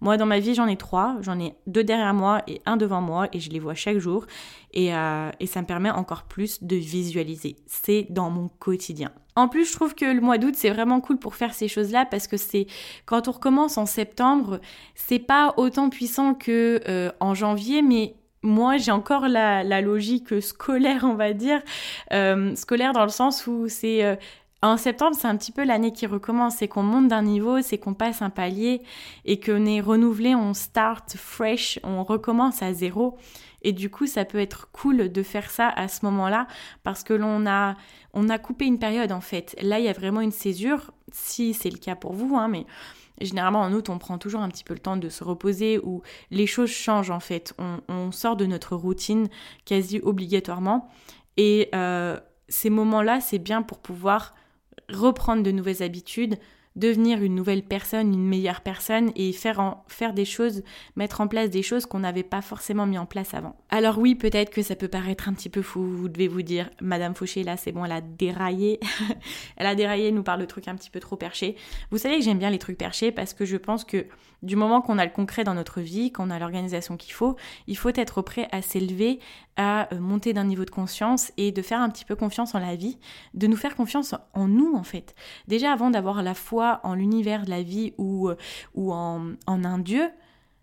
Moi, 0.01 0.17
dans 0.17 0.25
ma 0.27 0.41
vie, 0.41 0.55
j'en 0.55 0.67
ai 0.67 0.77
trois. 0.77 1.17
J'en 1.21 1.39
ai 1.39 1.55
deux 1.67 1.85
derrière 1.85 2.15
moi 2.15 2.43
et 2.49 2.63
un 2.65 2.77
devant 2.77 3.03
moi 3.03 3.29
et 3.35 3.39
je 3.39 3.51
les 3.51 3.59
vois 3.59 3.75
chaque 3.75 3.99
jour. 3.99 4.27
Et, 4.73 4.95
euh, 4.95 5.31
et 5.41 5.47
ça 5.47 5.61
me 5.61 5.67
permet 5.67 5.91
encore 5.91 6.25
plus 6.25 6.63
de 6.63 6.77
visualiser. 6.77 7.57
C'est 7.67 8.07
dans 8.11 8.31
mon 8.31 8.49
quotidien. 8.49 9.13
En 9.39 9.47
plus, 9.47 9.67
je 9.67 9.73
trouve 9.73 9.95
que 9.95 10.05
le 10.05 10.21
mois 10.21 10.37
d'août, 10.37 10.55
c'est 10.57 10.71
vraiment 10.71 11.01
cool 11.01 11.17
pour 11.17 11.37
faire 11.37 11.55
ces 11.55 11.69
choses-là 11.69 12.07
parce 12.07 12.27
que 12.27 12.37
c'est 12.37 12.67
quand 13.07 13.29
on 13.29 13.31
recommence 13.31 13.79
en 13.79 13.87
septembre, 13.87 14.61
c'est 14.97 15.21
pas 15.21 15.55
autant 15.57 15.91
puissant 15.91 16.35
que 16.35 16.81
euh, 16.89 17.13
en 17.21 17.35
janvier, 17.35 17.81
mais 17.81 18.17
moi, 18.43 18.79
j'ai 18.79 18.91
encore 18.91 19.29
la, 19.29 19.81
logique 19.81 20.43
scolaire, 20.43 21.05
on 21.05 21.15
va 21.15 21.35
dire, 21.35 21.63
euh, 22.13 22.57
scolaire 22.57 22.93
dans 22.93 23.05
le 23.05 23.11
sens 23.11 23.47
où 23.47 23.69
c'est 23.69 24.05
euh, 24.05 24.17
en 24.61 24.77
septembre, 24.77 25.17
c'est 25.19 25.29
un 25.29 25.37
petit 25.37 25.53
peu 25.53 25.65
l'année 25.65 25.93
qui 25.93 26.07
recommence, 26.07 26.57
c'est 26.57 26.67
qu'on 26.67 26.83
monte 26.83 27.07
d'un 27.07 27.23
niveau, 27.23 27.63
c'est 27.63 27.79
qu'on 27.79 27.95
passe 27.95 28.23
un 28.23 28.31
palier 28.31 28.83
et 29.25 29.39
qu'on 29.39 29.65
est 29.67 29.81
renouvelé, 29.81 30.35
on 30.35 30.53
start 30.53 31.15
fresh, 31.17 31.79
on 31.85 32.03
recommence 32.03 32.61
à 32.61 32.73
zéro. 32.73 33.17
Et 33.63 33.73
du 33.73 33.89
coup, 33.89 34.07
ça 34.07 34.25
peut 34.25 34.39
être 34.39 34.69
cool 34.73 35.13
de 35.13 35.23
faire 35.23 35.51
ça 35.51 35.69
à 35.69 35.87
ce 35.87 36.05
moment-là 36.07 36.49
parce 36.83 37.05
que 37.05 37.15
l'on 37.15 37.47
a, 37.47 37.77
on 38.15 38.29
a 38.29 38.39
coupé 38.39 38.67
une 38.67 38.81
période 38.81 39.13
en 39.13 39.21
fait. 39.21 39.57
Là, 39.63 39.79
il 39.79 39.85
y 39.85 39.89
a 39.89 39.93
vraiment 39.93 40.21
une 40.21 40.33
césure, 40.33 40.91
si 41.13 41.55
c'est 41.55 41.71
le 41.71 41.79
cas 41.79 41.95
pour 41.95 42.13
vous, 42.13 42.37
hein, 42.37 42.49
mais 42.49 42.67
généralement 43.21 43.61
en 43.61 43.73
août, 43.73 43.89
on 43.91 43.99
prend 43.99 44.19
toujours 44.19 44.41
un 44.41 44.49
petit 44.49 44.65
peu 44.65 44.75
le 44.75 44.81
temps 44.81 44.97
de 44.97 45.09
se 45.09 45.23
reposer 45.23 45.79
ou 45.79 46.03
les 46.33 46.49
choses 46.49 46.71
changent 46.71 47.11
en 47.11 47.21
fait. 47.21 47.55
On, 47.89 48.11
sort 48.11 48.37
de 48.37 48.47
notre 48.47 48.75
routine 48.75 49.29
quasi 49.65 50.01
obligatoirement. 50.03 50.89
Et 51.37 51.69
euh, 51.77 52.19
ces 52.49 52.71
moments-là, 52.71 53.21
c'est 53.21 53.39
bien 53.39 53.63
pour 53.63 53.79
pouvoir 53.79 54.35
reprendre 54.93 55.43
de 55.43 55.51
nouvelles 55.51 55.83
habitudes, 55.83 56.39
devenir 56.79 57.23
une 57.23 57.35
nouvelle 57.35 57.63
personne, 57.63 58.15
une 58.15 58.27
meilleure 58.27 58.61
personne 58.61 59.11
et 59.17 59.33
faire, 59.33 59.59
en, 59.61 59.85
faire 59.89 60.15
des 60.15 60.25
choses, 60.25 60.63
mettre 60.97 61.21
en 61.21 61.29
place 61.29 61.51
des 61.51 61.63
choses 61.63 61.87
qu'on 61.87 61.99
n'avait 61.99 62.23
pas 62.23 62.41
forcément 62.41 62.87
mis 62.87 62.99
en 62.99 63.07
place 63.07 63.35
avant. 63.35 63.57
Alors 63.69 63.99
oui, 63.99 64.15
peut-être 64.15 64.51
que 64.51 64.63
ça 64.63 64.77
peut 64.77 64.89
paraître 64.89 65.29
un 65.29 65.35
petit 65.35 65.49
peu 65.49 65.63
fou, 65.63 65.83
vous 65.83 66.09
devez 66.09 66.29
vous 66.29 66.43
dire, 66.43 66.71
Madame 66.81 67.15
Fauché, 67.15 67.43
là 67.43 67.57
c'est 67.57 67.73
bon, 67.73 67.85
elle 67.85 67.93
a 67.93 68.01
déraillé, 68.01 68.79
elle 69.57 69.67
a 69.67 69.75
déraillé, 69.75 70.09
elle 70.09 70.15
nous 70.15 70.23
parle 70.23 70.41
de 70.41 70.47
trucs 70.47 70.69
un 70.69 70.77
petit 70.77 70.91
peu 70.91 71.01
trop 71.01 71.17
perchés. 71.17 71.57
Vous 71.91 71.99
savez 71.99 72.19
que 72.19 72.25
j'aime 72.25 72.39
bien 72.39 72.51
les 72.51 72.59
trucs 72.59 72.79
perchés 72.79 73.11
parce 73.11 73.35
que 73.35 73.45
je 73.45 73.57
pense 73.57 73.85
que 73.85 74.07
du 74.43 74.55
moment 74.55 74.81
qu'on 74.81 74.99
a 74.99 75.05
le 75.05 75.11
concret 75.11 75.43
dans 75.43 75.55
notre 75.55 75.81
vie, 75.81 76.13
qu'on 76.13 76.31
a 76.31 76.39
l'organisation 76.39 76.97
qu'il 76.97 77.13
faut, 77.13 77.37
il 77.67 77.77
faut 77.77 77.91
être 77.95 78.23
prêt 78.23 78.47
à 78.53 78.63
s'élever, 78.63 79.19
à 79.59 79.93
euh, 79.93 79.99
monter 79.99 80.33
d'un 80.33 80.45
niveau 80.45 80.65
de 80.65 80.71
conscience 80.71 81.33
et 81.37 81.53
de 81.53 81.61
faire 81.61 81.81
un 81.81 81.91
petit 81.91 82.07
peu 82.07 82.17
confiance 82.17 82.55
en 82.55 82.61
la 82.61 82.77
vie, 82.77 82.99
de 83.35 83.47
nous 83.47 83.57
faire 83.57 83.77
confiance 83.77 84.15
en 84.33 84.49
nous 84.49 84.75
en 84.75 84.85
fait. 84.85 85.15
Déjà 85.49 85.73
avant 85.73 85.91
d'avoir 85.91 86.23
la 86.23 86.33
foi 86.33 86.81
en 86.85 86.95
l'univers 86.95 87.45
de 87.45 87.51
la 87.51 87.63
vie 87.63 87.93
ou, 87.99 88.31
euh, 88.31 88.37
ou 88.75 88.93
en, 88.93 89.33
en 89.47 89.65
un 89.65 89.79
Dieu, 89.79 90.09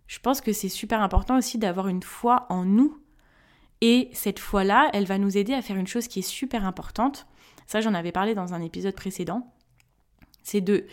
je 0.08 0.20
pense 0.20 0.42
que 0.42 0.54
c'est 0.54 0.70
super 0.70 1.02
important 1.02 1.38
aussi 1.38 1.58
d'avoir 1.58 1.88
une 1.88 2.04
foi 2.04 2.46
en 2.50 2.64
nous. 2.64 2.98
Et 3.82 4.10
cette 4.14 4.40
foi-là, 4.40 4.90
elle 4.94 5.06
va 5.06 5.18
nous 5.18 5.38
aider 5.38 5.54
à 5.54 5.62
faire 5.62 5.78
une 5.78 5.88
chose 5.88 6.08
qui 6.08 6.20
est 6.20 6.24
super 6.28 6.66
importante. 6.66 7.28
Ça, 7.68 7.82
j'en 7.82 7.94
avais 7.94 8.12
parlé 8.12 8.34
dans 8.34 8.54
un 8.54 8.62
épisode 8.62 8.96
précédent. 8.96 9.52
C'est 10.44 10.62
de, 10.62 10.86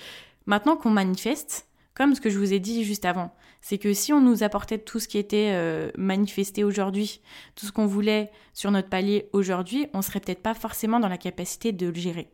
maintenant 0.46 0.76
qu'on 0.76 0.90
manifeste, 0.90 1.68
comme 1.94 2.14
ce 2.14 2.20
que 2.20 2.30
je 2.30 2.38
vous 2.38 2.52
ai 2.52 2.58
dit 2.58 2.84
juste 2.84 3.04
avant, 3.04 3.34
c'est 3.62 3.78
que 3.78 3.94
si 3.94 4.12
on 4.12 4.20
nous 4.20 4.42
apportait 4.42 4.78
tout 4.78 5.00
ce 5.00 5.08
qui 5.08 5.18
était 5.18 5.52
euh, 5.52 5.90
manifesté 5.96 6.64
aujourd'hui, 6.64 7.22
tout 7.54 7.64
ce 7.64 7.72
qu'on 7.72 7.86
voulait 7.86 8.30
sur 8.52 8.70
notre 8.70 8.88
palier 8.88 9.30
aujourd'hui, 9.32 9.86
on 9.94 10.02
serait 10.02 10.20
peut-être 10.20 10.42
pas 10.42 10.54
forcément 10.54 11.00
dans 11.00 11.08
la 11.08 11.18
capacité 11.18 11.72
de 11.72 11.86
le 11.86 11.94
gérer. 11.94 12.28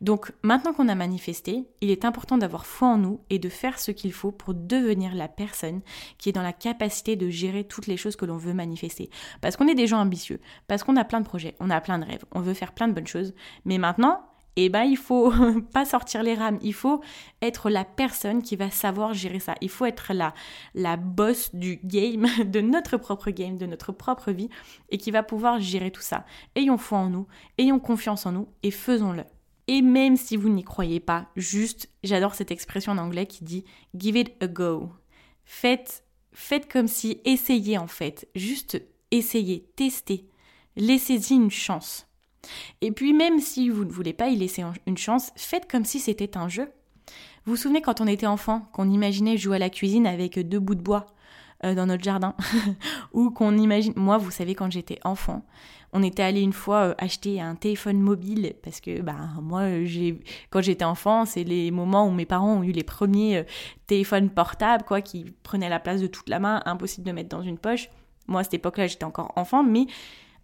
Donc 0.00 0.32
maintenant 0.42 0.72
qu'on 0.72 0.88
a 0.88 0.94
manifesté, 0.94 1.64
il 1.80 1.90
est 1.90 2.04
important 2.04 2.38
d'avoir 2.38 2.66
foi 2.66 2.88
en 2.88 2.96
nous 2.96 3.20
et 3.28 3.38
de 3.38 3.48
faire 3.48 3.78
ce 3.78 3.90
qu'il 3.90 4.12
faut 4.12 4.32
pour 4.32 4.54
devenir 4.54 5.14
la 5.14 5.28
personne 5.28 5.82
qui 6.18 6.28
est 6.28 6.32
dans 6.32 6.42
la 6.42 6.52
capacité 6.52 7.16
de 7.16 7.28
gérer 7.28 7.64
toutes 7.64 7.86
les 7.86 7.96
choses 7.96 8.16
que 8.16 8.24
l'on 8.24 8.38
veut 8.38 8.54
manifester. 8.54 9.10
Parce 9.40 9.56
qu'on 9.56 9.68
est 9.68 9.74
des 9.74 9.86
gens 9.86 10.00
ambitieux, 10.00 10.40
parce 10.66 10.82
qu'on 10.82 10.96
a 10.96 11.04
plein 11.04 11.20
de 11.20 11.26
projets, 11.26 11.54
on 11.60 11.70
a 11.70 11.80
plein 11.80 11.98
de 11.98 12.04
rêves, 12.04 12.24
on 12.32 12.40
veut 12.40 12.54
faire 12.54 12.72
plein 12.72 12.88
de 12.88 12.94
bonnes 12.94 13.06
choses, 13.06 13.34
mais 13.64 13.78
maintenant, 13.78 14.29
et 14.60 14.64
eh 14.64 14.68
ben 14.68 14.82
il 14.82 14.98
faut 14.98 15.32
pas 15.72 15.86
sortir 15.86 16.22
les 16.22 16.34
rames, 16.34 16.58
il 16.60 16.74
faut 16.74 17.00
être 17.40 17.70
la 17.70 17.82
personne 17.82 18.42
qui 18.42 18.56
va 18.56 18.70
savoir 18.70 19.14
gérer 19.14 19.40
ça. 19.40 19.54
Il 19.62 19.70
faut 19.70 19.86
être 19.86 20.12
la 20.12 20.34
la 20.74 20.98
boss 20.98 21.54
du 21.54 21.80
game, 21.82 22.26
de 22.44 22.60
notre 22.60 22.98
propre 22.98 23.30
game, 23.30 23.56
de 23.56 23.64
notre 23.64 23.90
propre 23.90 24.32
vie 24.32 24.50
et 24.90 24.98
qui 24.98 25.12
va 25.12 25.22
pouvoir 25.22 25.60
gérer 25.60 25.90
tout 25.90 26.02
ça. 26.02 26.26
Ayons 26.56 26.76
foi 26.76 26.98
en 26.98 27.08
nous, 27.08 27.26
ayons 27.56 27.78
confiance 27.78 28.26
en 28.26 28.32
nous 28.32 28.48
et 28.62 28.70
faisons-le. 28.70 29.24
Et 29.66 29.80
même 29.80 30.18
si 30.18 30.36
vous 30.36 30.50
n'y 30.50 30.62
croyez 30.62 31.00
pas, 31.00 31.28
juste, 31.36 31.88
j'adore 32.02 32.34
cette 32.34 32.50
expression 32.50 32.92
en 32.92 32.98
anglais 32.98 33.24
qui 33.24 33.44
dit 33.44 33.64
give 33.96 34.18
it 34.18 34.30
a 34.42 34.46
go. 34.46 34.90
Faites, 35.46 36.04
faites 36.34 36.70
comme 36.70 36.86
si, 36.86 37.22
essayez 37.24 37.78
en 37.78 37.86
fait, 37.86 38.28
juste 38.34 38.82
essayez, 39.10 39.70
testez, 39.74 40.28
laissez-y 40.76 41.32
une 41.32 41.50
chance. 41.50 42.09
Et 42.80 42.92
puis 42.92 43.12
même 43.12 43.40
si 43.40 43.68
vous 43.68 43.84
ne 43.84 43.90
voulez 43.90 44.12
pas 44.12 44.28
y 44.28 44.36
laisser 44.36 44.64
une 44.86 44.98
chance, 44.98 45.32
faites 45.36 45.70
comme 45.70 45.84
si 45.84 45.98
c'était 45.98 46.36
un 46.36 46.48
jeu. 46.48 46.70
Vous 47.44 47.52
vous 47.52 47.56
souvenez 47.56 47.80
quand 47.80 48.00
on 48.00 48.06
était 48.06 48.26
enfant, 48.26 48.68
qu'on 48.72 48.90
imaginait 48.90 49.36
jouer 49.36 49.56
à 49.56 49.60
la 49.60 49.70
cuisine 49.70 50.06
avec 50.06 50.38
deux 50.38 50.60
bouts 50.60 50.74
de 50.74 50.82
bois 50.82 51.06
euh, 51.64 51.74
dans 51.74 51.86
notre 51.86 52.04
jardin? 52.04 52.34
Ou 53.12 53.30
qu'on 53.30 53.56
imagine... 53.56 53.94
Moi, 53.96 54.18
vous 54.18 54.30
savez, 54.30 54.54
quand 54.54 54.70
j'étais 54.70 54.98
enfant, 55.04 55.42
on 55.92 56.02
était 56.02 56.22
allé 56.22 56.40
une 56.40 56.52
fois 56.52 56.88
euh, 56.88 56.94
acheter 56.98 57.40
un 57.40 57.54
téléphone 57.54 58.00
mobile 58.00 58.54
parce 58.62 58.80
que 58.80 59.00
bah 59.00 59.16
moi 59.42 59.84
j'ai 59.84 60.20
quand 60.50 60.60
j'étais 60.60 60.84
enfant, 60.84 61.24
c'est 61.24 61.44
les 61.44 61.70
moments 61.70 62.06
où 62.06 62.10
mes 62.10 62.26
parents 62.26 62.58
ont 62.58 62.62
eu 62.62 62.72
les 62.72 62.84
premiers 62.84 63.38
euh, 63.38 63.42
téléphones 63.86 64.30
portables 64.30 64.84
quoi 64.84 65.00
qui 65.00 65.26
prenaient 65.42 65.68
la 65.68 65.80
place 65.80 66.00
de 66.00 66.06
toute 66.06 66.28
la 66.28 66.38
main, 66.38 66.62
impossible 66.64 67.06
de 67.06 67.12
mettre 67.12 67.28
dans 67.28 67.42
une 67.42 67.58
poche. 67.58 67.88
Moi 68.28 68.40
à 68.40 68.44
cette 68.44 68.54
époque-là, 68.54 68.86
j'étais 68.86 69.04
encore 69.04 69.32
enfant 69.36 69.64
mais 69.64 69.86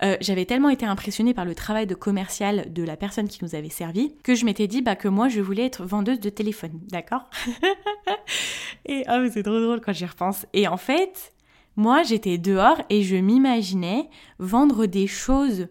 euh, 0.03 0.17
j'avais 0.21 0.45
tellement 0.45 0.69
été 0.69 0.85
impressionnée 0.85 1.35
par 1.35 1.45
le 1.45 1.55
travail 1.55 1.87
de 1.87 1.95
commercial 1.95 2.73
de 2.73 2.83
la 2.83 2.97
personne 2.97 3.29
qui 3.29 3.43
nous 3.43 3.55
avait 3.55 3.71
servi 3.71 4.15
que 4.23 4.35
je 4.35 4.45
m'étais 4.45 4.67
dit 4.67 4.83
bah, 4.83 4.97
que 4.97 5.09
moi 5.09 5.29
je 5.29 5.41
voulais 5.41 5.65
être 5.65 5.85
vendeuse 5.85 6.21
de 6.21 6.29
téléphone, 6.29 6.81
d'accord 6.89 7.31
Et 8.87 9.05
oh, 9.09 9.27
c'est 9.33 9.43
trop 9.43 9.61
drôle 9.61 9.81
quand 9.81 9.93
j'y 9.93 10.07
repense. 10.07 10.47
Et 10.53 10.69
en 10.69 10.77
fait, 10.77 11.33
moi, 11.77 12.03
j'étais 12.03 12.39
dehors 12.39 12.81
et 12.89 13.03
je 13.03 13.17
m'imaginais 13.17 14.09
vendre 14.39 14.87
des 14.87 15.07
choses. 15.07 15.69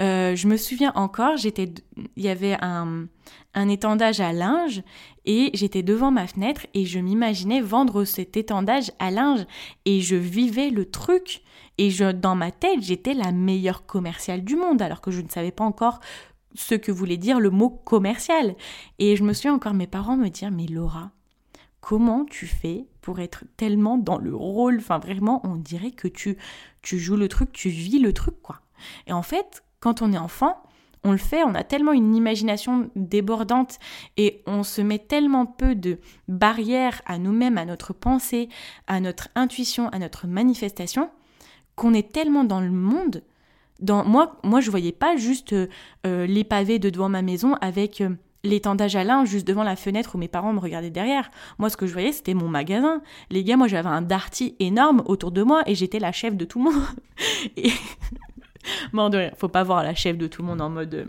Euh, 0.00 0.34
je 0.34 0.46
me 0.48 0.56
souviens 0.56 0.92
encore, 0.94 1.36
j'étais, 1.36 1.72
il 2.16 2.22
y 2.22 2.28
avait 2.28 2.56
un, 2.60 3.06
un 3.54 3.68
étendage 3.68 4.20
à 4.20 4.32
linge 4.32 4.82
et 5.24 5.50
j'étais 5.54 5.82
devant 5.82 6.10
ma 6.10 6.26
fenêtre 6.26 6.66
et 6.74 6.86
je 6.86 6.98
m'imaginais 6.98 7.60
vendre 7.60 8.04
cet 8.04 8.36
étendage 8.36 8.92
à 8.98 9.10
linge 9.10 9.46
et 9.84 10.00
je 10.00 10.16
vivais 10.16 10.70
le 10.70 10.88
truc 10.88 11.42
et 11.78 11.90
je, 11.90 12.12
dans 12.12 12.34
ma 12.34 12.50
tête, 12.50 12.82
j'étais 12.82 13.14
la 13.14 13.32
meilleure 13.32 13.86
commerciale 13.86 14.44
du 14.44 14.56
monde 14.56 14.82
alors 14.82 15.00
que 15.00 15.10
je 15.10 15.20
ne 15.20 15.28
savais 15.28 15.50
pas 15.50 15.64
encore 15.64 16.00
ce 16.54 16.74
que 16.74 16.92
voulait 16.92 17.16
dire 17.16 17.40
le 17.40 17.50
mot 17.50 17.70
commercial. 17.70 18.54
Et 18.98 19.16
je 19.16 19.24
me 19.24 19.32
souviens 19.32 19.54
encore 19.54 19.74
mes 19.74 19.86
parents 19.86 20.16
me 20.16 20.28
dire 20.28 20.50
mais 20.50 20.66
Laura, 20.66 21.10
comment 21.80 22.24
tu 22.24 22.46
fais 22.46 22.86
pour 23.00 23.20
être 23.20 23.44
tellement 23.56 23.98
dans 23.98 24.18
le 24.18 24.34
rôle? 24.34 24.78
Enfin, 24.78 24.98
vraiment, 24.98 25.40
on 25.44 25.56
dirait 25.56 25.92
que 25.92 26.08
tu, 26.08 26.36
tu 26.82 26.98
joues 26.98 27.16
le 27.16 27.28
truc, 27.28 27.52
tu 27.52 27.68
vis 27.70 27.98
le 27.98 28.12
truc, 28.12 28.40
quoi. 28.42 28.60
Et 29.06 29.12
en 29.12 29.22
fait, 29.22 29.62
quand 29.80 30.02
on 30.02 30.12
est 30.12 30.18
enfant, 30.18 30.62
on 31.04 31.12
le 31.12 31.18
fait, 31.18 31.42
on 31.44 31.54
a 31.54 31.64
tellement 31.64 31.92
une 31.92 32.14
imagination 32.14 32.90
débordante 32.94 33.78
et 34.16 34.42
on 34.46 34.62
se 34.62 34.82
met 34.82 34.98
tellement 34.98 35.46
peu 35.46 35.74
de 35.74 35.98
barrières 36.28 37.00
à 37.06 37.18
nous-mêmes, 37.18 37.58
à 37.58 37.64
notre 37.64 37.92
pensée, 37.92 38.48
à 38.86 39.00
notre 39.00 39.28
intuition, 39.34 39.88
à 39.90 39.98
notre 39.98 40.26
manifestation, 40.26 41.10
qu'on 41.74 41.94
est 41.94 42.12
tellement 42.12 42.44
dans 42.44 42.60
le 42.60 42.70
monde. 42.70 43.22
Dans, 43.80 44.04
moi, 44.04 44.38
moi, 44.44 44.60
je 44.60 44.70
voyais 44.70 44.92
pas 44.92 45.16
juste 45.16 45.54
euh, 45.54 46.26
les 46.26 46.44
pavés 46.44 46.78
de 46.78 46.90
devant 46.90 47.08
ma 47.08 47.22
maison 47.22 47.54
avec 47.62 48.02
euh, 48.02 48.10
l'étendage 48.44 48.96
à 48.96 49.04
linge 49.04 49.28
juste 49.28 49.46
devant 49.46 49.62
la 49.62 49.76
fenêtre 49.76 50.14
où 50.14 50.18
mes 50.18 50.28
parents 50.28 50.52
me 50.52 50.60
regardaient 50.60 50.90
derrière. 50.90 51.30
Moi, 51.58 51.70
ce 51.70 51.78
que 51.78 51.86
je 51.86 51.92
voyais, 51.92 52.12
c'était 52.12 52.34
mon 52.34 52.48
magasin. 52.48 53.00
Les 53.30 53.44
gars, 53.44 53.56
moi, 53.56 53.68
j'avais 53.68 53.88
un 53.88 54.02
darty 54.02 54.54
énorme 54.60 55.02
autour 55.06 55.30
de 55.30 55.42
moi 55.42 55.62
et 55.66 55.74
j'étais 55.74 55.98
la 55.98 56.12
chef 56.12 56.36
de 56.36 56.44
tout 56.44 56.58
le 56.58 56.70
monde. 56.70 56.82
et... 57.56 57.70
bon, 58.92 59.08
de 59.08 59.30
faut 59.36 59.48
pas 59.48 59.62
voir 59.62 59.82
la 59.82 59.94
chef 59.94 60.16
de 60.16 60.26
tout 60.26 60.42
le 60.42 60.48
monde 60.48 60.60
en 60.60 60.70
mode 60.70 60.94
euh, 60.94 61.06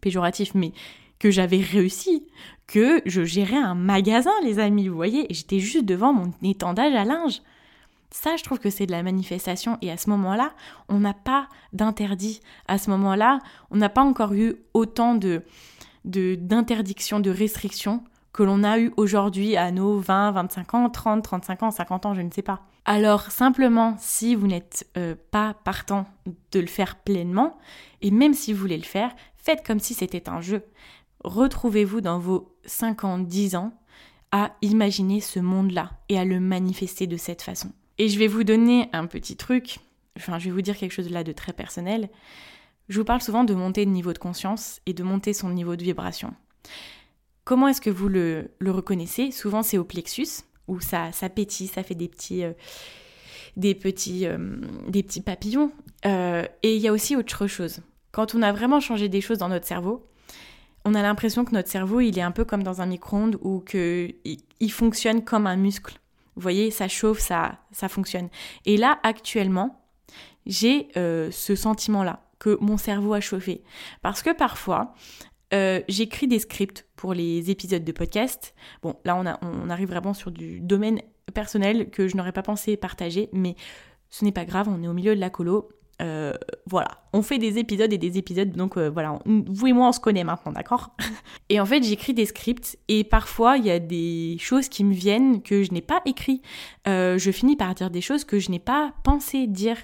péjoratif, 0.00 0.54
mais 0.54 0.72
que 1.18 1.30
j'avais 1.30 1.60
réussi, 1.60 2.26
que 2.66 3.00
je 3.06 3.24
gérais 3.24 3.56
un 3.56 3.74
magasin, 3.74 4.32
les 4.42 4.58
amis, 4.58 4.88
vous 4.88 4.96
voyez, 4.96 5.30
et 5.30 5.34
j'étais 5.34 5.60
juste 5.60 5.84
devant 5.84 6.12
mon 6.12 6.32
étendage 6.42 6.94
à 6.94 7.04
linge. 7.04 7.40
Ça, 8.10 8.36
je 8.36 8.44
trouve 8.44 8.58
que 8.58 8.70
c'est 8.70 8.86
de 8.86 8.92
la 8.92 9.02
manifestation. 9.02 9.78
Et 9.82 9.90
à 9.90 9.96
ce 9.96 10.10
moment-là, 10.10 10.52
on 10.88 11.00
n'a 11.00 11.14
pas 11.14 11.48
d'interdit. 11.72 12.40
À 12.68 12.78
ce 12.78 12.90
moment-là, 12.90 13.40
on 13.70 13.76
n'a 13.76 13.88
pas 13.88 14.02
encore 14.02 14.32
eu 14.32 14.56
autant 14.74 15.14
de, 15.14 15.42
d'interdiction, 16.04 17.20
de, 17.20 17.30
restrictions 17.30 18.04
que 18.32 18.42
l'on 18.42 18.64
a 18.64 18.78
eu 18.78 18.92
aujourd'hui 18.96 19.56
à 19.56 19.72
nos 19.72 19.98
20, 19.98 20.32
25 20.32 20.74
ans, 20.74 20.90
30, 20.90 21.24
35 21.24 21.62
ans, 21.62 21.70
50 21.70 22.06
ans, 22.06 22.14
je 22.14 22.20
ne 22.20 22.30
sais 22.30 22.42
pas. 22.42 22.62
Alors 22.88 23.32
simplement, 23.32 23.96
si 23.98 24.36
vous 24.36 24.46
n'êtes 24.46 24.88
euh, 24.96 25.16
pas 25.32 25.54
partant 25.64 26.06
de 26.52 26.60
le 26.60 26.68
faire 26.68 26.94
pleinement, 26.96 27.58
et 28.00 28.12
même 28.12 28.32
si 28.32 28.52
vous 28.52 28.60
voulez 28.60 28.76
le 28.76 28.84
faire, 28.84 29.14
faites 29.36 29.66
comme 29.66 29.80
si 29.80 29.92
c'était 29.92 30.28
un 30.28 30.40
jeu. 30.40 30.62
Retrouvez-vous 31.24 32.00
dans 32.00 32.20
vos 32.20 32.56
5 32.64 33.02
ans, 33.02 33.18
10 33.18 33.56
ans 33.56 33.72
à 34.30 34.52
imaginer 34.62 35.20
ce 35.20 35.40
monde-là 35.40 35.90
et 36.08 36.16
à 36.16 36.24
le 36.24 36.38
manifester 36.38 37.08
de 37.08 37.16
cette 37.16 37.42
façon. 37.42 37.72
Et 37.98 38.08
je 38.08 38.18
vais 38.20 38.28
vous 38.28 38.44
donner 38.44 38.88
un 38.92 39.06
petit 39.06 39.36
truc, 39.36 39.80
enfin 40.16 40.38
je 40.38 40.44
vais 40.44 40.50
vous 40.52 40.62
dire 40.62 40.76
quelque 40.76 40.92
chose 40.92 41.10
là 41.10 41.24
de 41.24 41.32
très 41.32 41.52
personnel. 41.52 42.08
Je 42.88 43.00
vous 43.00 43.04
parle 43.04 43.20
souvent 43.20 43.42
de 43.42 43.54
monter 43.54 43.84
de 43.84 43.90
niveau 43.90 44.12
de 44.12 44.18
conscience 44.18 44.80
et 44.86 44.92
de 44.92 45.02
monter 45.02 45.32
son 45.32 45.50
niveau 45.50 45.74
de 45.74 45.82
vibration. 45.82 46.34
Comment 47.44 47.68
est-ce 47.68 47.80
que 47.80 47.90
vous 47.90 48.08
le, 48.08 48.50
reconnaissez? 48.64 49.30
Souvent 49.32 49.62
c'est 49.62 49.78
au 49.78 49.84
plexus, 49.84 50.44
où 50.68 50.80
ça, 50.80 51.12
ça 51.12 51.28
pétille, 51.28 51.66
ça 51.66 51.82
fait 51.82 51.94
des 51.94 52.08
petits, 52.08 52.44
euh, 52.44 52.52
des 53.56 53.74
petits, 53.74 54.26
euh, 54.26 54.38
des 54.88 55.02
petits 55.02 55.20
papillons. 55.20 55.72
Euh, 56.04 56.44
et 56.62 56.76
il 56.76 56.82
y 56.82 56.88
a 56.88 56.92
aussi 56.92 57.16
autre 57.16 57.46
chose. 57.46 57.80
Quand 58.12 58.34
on 58.34 58.42
a 58.42 58.52
vraiment 58.52 58.80
changé 58.80 59.08
des 59.08 59.20
choses 59.20 59.38
dans 59.38 59.48
notre 59.48 59.66
cerveau, 59.66 60.06
on 60.84 60.94
a 60.94 61.02
l'impression 61.02 61.44
que 61.44 61.52
notre 61.52 61.68
cerveau, 61.68 62.00
il 62.00 62.18
est 62.18 62.22
un 62.22 62.30
peu 62.30 62.44
comme 62.44 62.62
dans 62.62 62.80
un 62.80 62.86
micro-ondes 62.86 63.38
ou 63.42 63.60
qu'il 63.60 64.14
il 64.60 64.72
fonctionne 64.72 65.24
comme 65.24 65.46
un 65.46 65.56
muscle. 65.56 65.98
Vous 66.36 66.42
voyez, 66.42 66.70
ça 66.70 66.86
chauffe, 66.86 67.18
ça, 67.18 67.58
ça 67.72 67.88
fonctionne. 67.88 68.28
Et 68.66 68.76
là, 68.76 68.98
actuellement, 69.02 69.82
j'ai 70.44 70.88
ce 70.94 71.54
sentiment-là 71.56 72.22
que 72.38 72.56
mon 72.60 72.76
cerveau 72.76 73.14
a 73.14 73.20
chauffé. 73.20 73.62
Parce 74.02 74.22
que 74.22 74.30
parfois, 74.30 74.94
euh, 75.54 75.80
j'écris 75.88 76.26
des 76.26 76.38
scripts 76.38 76.86
pour 76.96 77.14
les 77.14 77.50
épisodes 77.50 77.84
de 77.84 77.92
podcast. 77.92 78.54
Bon, 78.82 78.96
là, 79.04 79.16
on, 79.16 79.46
on 79.46 79.70
arrive 79.70 79.88
vraiment 79.88 80.14
sur 80.14 80.30
du 80.30 80.60
domaine 80.60 81.00
personnel 81.34 81.90
que 81.90 82.08
je 82.08 82.16
n'aurais 82.16 82.32
pas 82.32 82.42
pensé 82.42 82.76
partager, 82.76 83.28
mais 83.32 83.54
ce 84.10 84.24
n'est 84.24 84.32
pas 84.32 84.44
grave, 84.44 84.68
on 84.68 84.82
est 84.82 84.88
au 84.88 84.92
milieu 84.92 85.14
de 85.14 85.20
la 85.20 85.30
colo. 85.30 85.68
Euh, 86.02 86.34
voilà, 86.66 86.88
on 87.14 87.22
fait 87.22 87.38
des 87.38 87.58
épisodes 87.58 87.90
et 87.90 87.96
des 87.96 88.18
épisodes, 88.18 88.52
donc 88.52 88.76
euh, 88.76 88.90
voilà, 88.90 89.18
vous 89.24 89.66
et 89.66 89.72
moi 89.72 89.88
on 89.88 89.92
se 89.92 90.00
connaît 90.00 90.24
maintenant, 90.24 90.52
d'accord 90.52 90.90
Et 91.48 91.58
en 91.58 91.64
fait 91.64 91.82
j'écris 91.82 92.12
des 92.12 92.26
scripts 92.26 92.76
et 92.88 93.02
parfois 93.02 93.56
il 93.56 93.64
y 93.64 93.70
a 93.70 93.78
des 93.78 94.36
choses 94.38 94.68
qui 94.68 94.84
me 94.84 94.92
viennent 94.92 95.40
que 95.42 95.62
je 95.62 95.72
n'ai 95.72 95.80
pas 95.80 96.02
écrit. 96.04 96.42
Euh, 96.86 97.16
je 97.16 97.30
finis 97.30 97.56
par 97.56 97.74
dire 97.74 97.88
des 97.88 98.02
choses 98.02 98.24
que 98.24 98.38
je 98.38 98.50
n'ai 98.50 98.58
pas 98.58 98.92
pensé 99.04 99.46
dire 99.46 99.78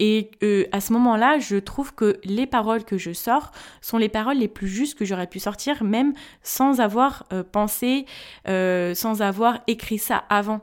et 0.00 0.30
à 0.72 0.80
ce 0.80 0.92
moment-là 0.94 1.38
je 1.38 1.56
trouve 1.56 1.94
que 1.94 2.18
les 2.24 2.46
paroles 2.46 2.84
que 2.84 2.96
je 2.96 3.12
sors 3.12 3.52
sont 3.82 3.98
les 3.98 4.08
paroles 4.08 4.38
les 4.38 4.48
plus 4.48 4.68
justes 4.68 4.98
que 4.98 5.04
j'aurais 5.04 5.26
pu 5.26 5.38
sortir 5.38 5.84
même 5.84 6.14
sans 6.42 6.80
avoir 6.80 7.24
pensé, 7.52 8.06
sans 8.46 9.20
avoir 9.20 9.60
écrit 9.66 9.98
ça 9.98 10.24
avant. 10.30 10.60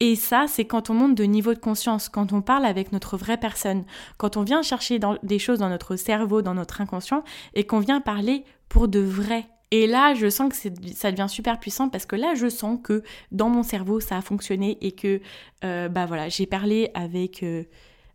Et 0.00 0.14
ça, 0.14 0.44
c'est 0.46 0.66
quand 0.66 0.90
on 0.90 0.94
monte 0.94 1.14
de 1.14 1.24
niveau 1.24 1.54
de 1.54 1.58
conscience, 1.58 2.08
quand 2.08 2.32
on 2.32 2.42
parle 2.42 2.66
avec 2.66 2.92
notre 2.92 3.16
vraie 3.16 3.38
personne, 3.38 3.84
quand 4.18 4.36
on 4.36 4.42
vient 4.42 4.62
chercher 4.62 5.00
des 5.22 5.38
choses 5.38 5.58
dans 5.58 5.70
notre 5.70 5.96
cerveau, 5.96 6.42
dans 6.42 6.54
notre 6.54 6.80
inconscient, 6.80 7.24
et 7.54 7.64
qu'on 7.64 7.80
vient 7.80 8.00
parler 8.00 8.44
pour 8.68 8.88
de 8.88 9.00
vrai. 9.00 9.46
Et 9.70 9.86
là, 9.86 10.14
je 10.14 10.28
sens 10.28 10.52
que 10.52 10.70
ça 10.94 11.10
devient 11.10 11.28
super 11.28 11.58
puissant 11.58 11.88
parce 11.88 12.06
que 12.06 12.14
là, 12.14 12.34
je 12.34 12.48
sens 12.48 12.78
que 12.82 13.02
dans 13.32 13.48
mon 13.48 13.62
cerveau, 13.62 13.98
ça 14.00 14.16
a 14.18 14.22
fonctionné 14.22 14.78
et 14.80 14.92
que, 14.92 15.20
euh, 15.64 15.88
bah 15.88 16.06
voilà, 16.06 16.28
j'ai 16.28 16.46
parlé 16.46 16.90
avec, 16.94 17.42
euh, 17.42 17.64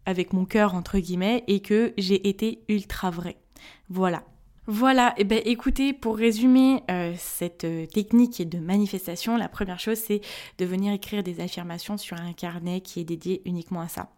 avec 0.05 0.33
mon 0.33 0.45
cœur, 0.45 0.75
entre 0.75 0.97
guillemets, 0.99 1.43
et 1.47 1.59
que 1.61 1.93
j'ai 1.97 2.29
été 2.29 2.63
ultra 2.69 3.09
vrai. 3.09 3.37
Voilà. 3.89 4.23
Voilà, 4.73 5.13
et 5.17 5.21
eh 5.21 5.23
ben 5.25 5.41
écoutez, 5.43 5.91
pour 5.91 6.15
résumer 6.15 6.81
euh, 6.89 7.13
cette 7.17 7.65
euh, 7.65 7.85
technique 7.85 8.47
de 8.47 8.57
manifestation, 8.57 9.35
la 9.35 9.49
première 9.49 9.81
chose 9.81 9.97
c'est 9.97 10.21
de 10.59 10.65
venir 10.65 10.93
écrire 10.93 11.23
des 11.23 11.41
affirmations 11.41 11.97
sur 11.97 12.15
un 12.15 12.31
carnet 12.31 12.79
qui 12.79 13.01
est 13.01 13.03
dédié 13.03 13.41
uniquement 13.43 13.81
à 13.81 13.89
ça. 13.89 14.13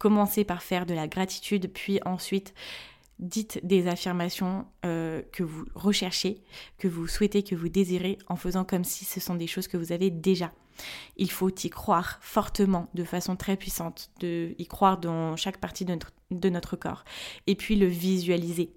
Commencez 0.00 0.42
par 0.42 0.64
faire 0.64 0.86
de 0.86 0.94
la 0.94 1.06
gratitude, 1.06 1.70
puis 1.72 2.00
ensuite 2.04 2.52
dites 3.20 3.64
des 3.64 3.86
affirmations 3.86 4.66
euh, 4.84 5.22
que 5.30 5.44
vous 5.44 5.66
recherchez, 5.76 6.42
que 6.78 6.88
vous 6.88 7.06
souhaitez, 7.06 7.44
que 7.44 7.54
vous 7.54 7.68
désirez, 7.68 8.18
en 8.26 8.34
faisant 8.34 8.64
comme 8.64 8.82
si 8.82 9.04
ce 9.04 9.20
sont 9.20 9.36
des 9.36 9.46
choses 9.46 9.68
que 9.68 9.76
vous 9.76 9.92
avez 9.92 10.10
déjà. 10.10 10.50
Il 11.16 11.30
faut 11.30 11.54
y 11.62 11.70
croire 11.70 12.18
fortement, 12.22 12.88
de 12.94 13.04
façon 13.04 13.36
très 13.36 13.56
puissante, 13.56 14.10
de 14.18 14.56
y 14.58 14.66
croire 14.66 14.98
dans 14.98 15.36
chaque 15.36 15.58
partie 15.58 15.84
de 15.84 15.92
notre, 15.92 16.10
de 16.32 16.48
notre 16.48 16.74
corps, 16.74 17.04
et 17.46 17.54
puis 17.54 17.76
le 17.76 17.86
visualiser 17.86 18.72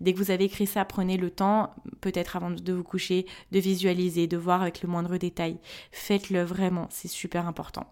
Dès 0.00 0.12
que 0.12 0.18
vous 0.18 0.30
avez 0.30 0.44
écrit 0.44 0.66
ça, 0.66 0.84
prenez 0.84 1.16
le 1.16 1.30
temps, 1.30 1.74
peut-être 2.00 2.36
avant 2.36 2.50
de 2.50 2.72
vous 2.72 2.84
coucher, 2.84 3.26
de 3.52 3.58
visualiser, 3.58 4.26
de 4.26 4.36
voir 4.36 4.62
avec 4.62 4.82
le 4.82 4.88
moindre 4.88 5.16
détail. 5.16 5.58
Faites-le 5.92 6.42
vraiment, 6.42 6.86
c'est 6.90 7.08
super 7.08 7.46
important. 7.46 7.86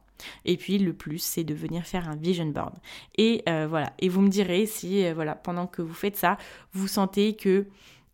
Et 0.44 0.56
puis 0.56 0.78
le 0.78 0.92
plus, 0.92 1.18
c'est 1.18 1.44
de 1.44 1.54
venir 1.54 1.84
faire 1.84 2.08
un 2.08 2.16
vision 2.16 2.46
board. 2.46 2.74
Et 3.18 3.42
euh, 3.48 3.66
voilà. 3.68 3.92
Et 3.98 4.08
vous 4.08 4.20
me 4.20 4.28
direz 4.28 4.66
si, 4.66 5.04
euh, 5.04 5.14
voilà, 5.14 5.34
pendant 5.34 5.66
que 5.66 5.82
vous 5.82 5.94
faites 5.94 6.16
ça, 6.16 6.38
vous 6.72 6.88
sentez 6.88 7.36
que 7.36 7.66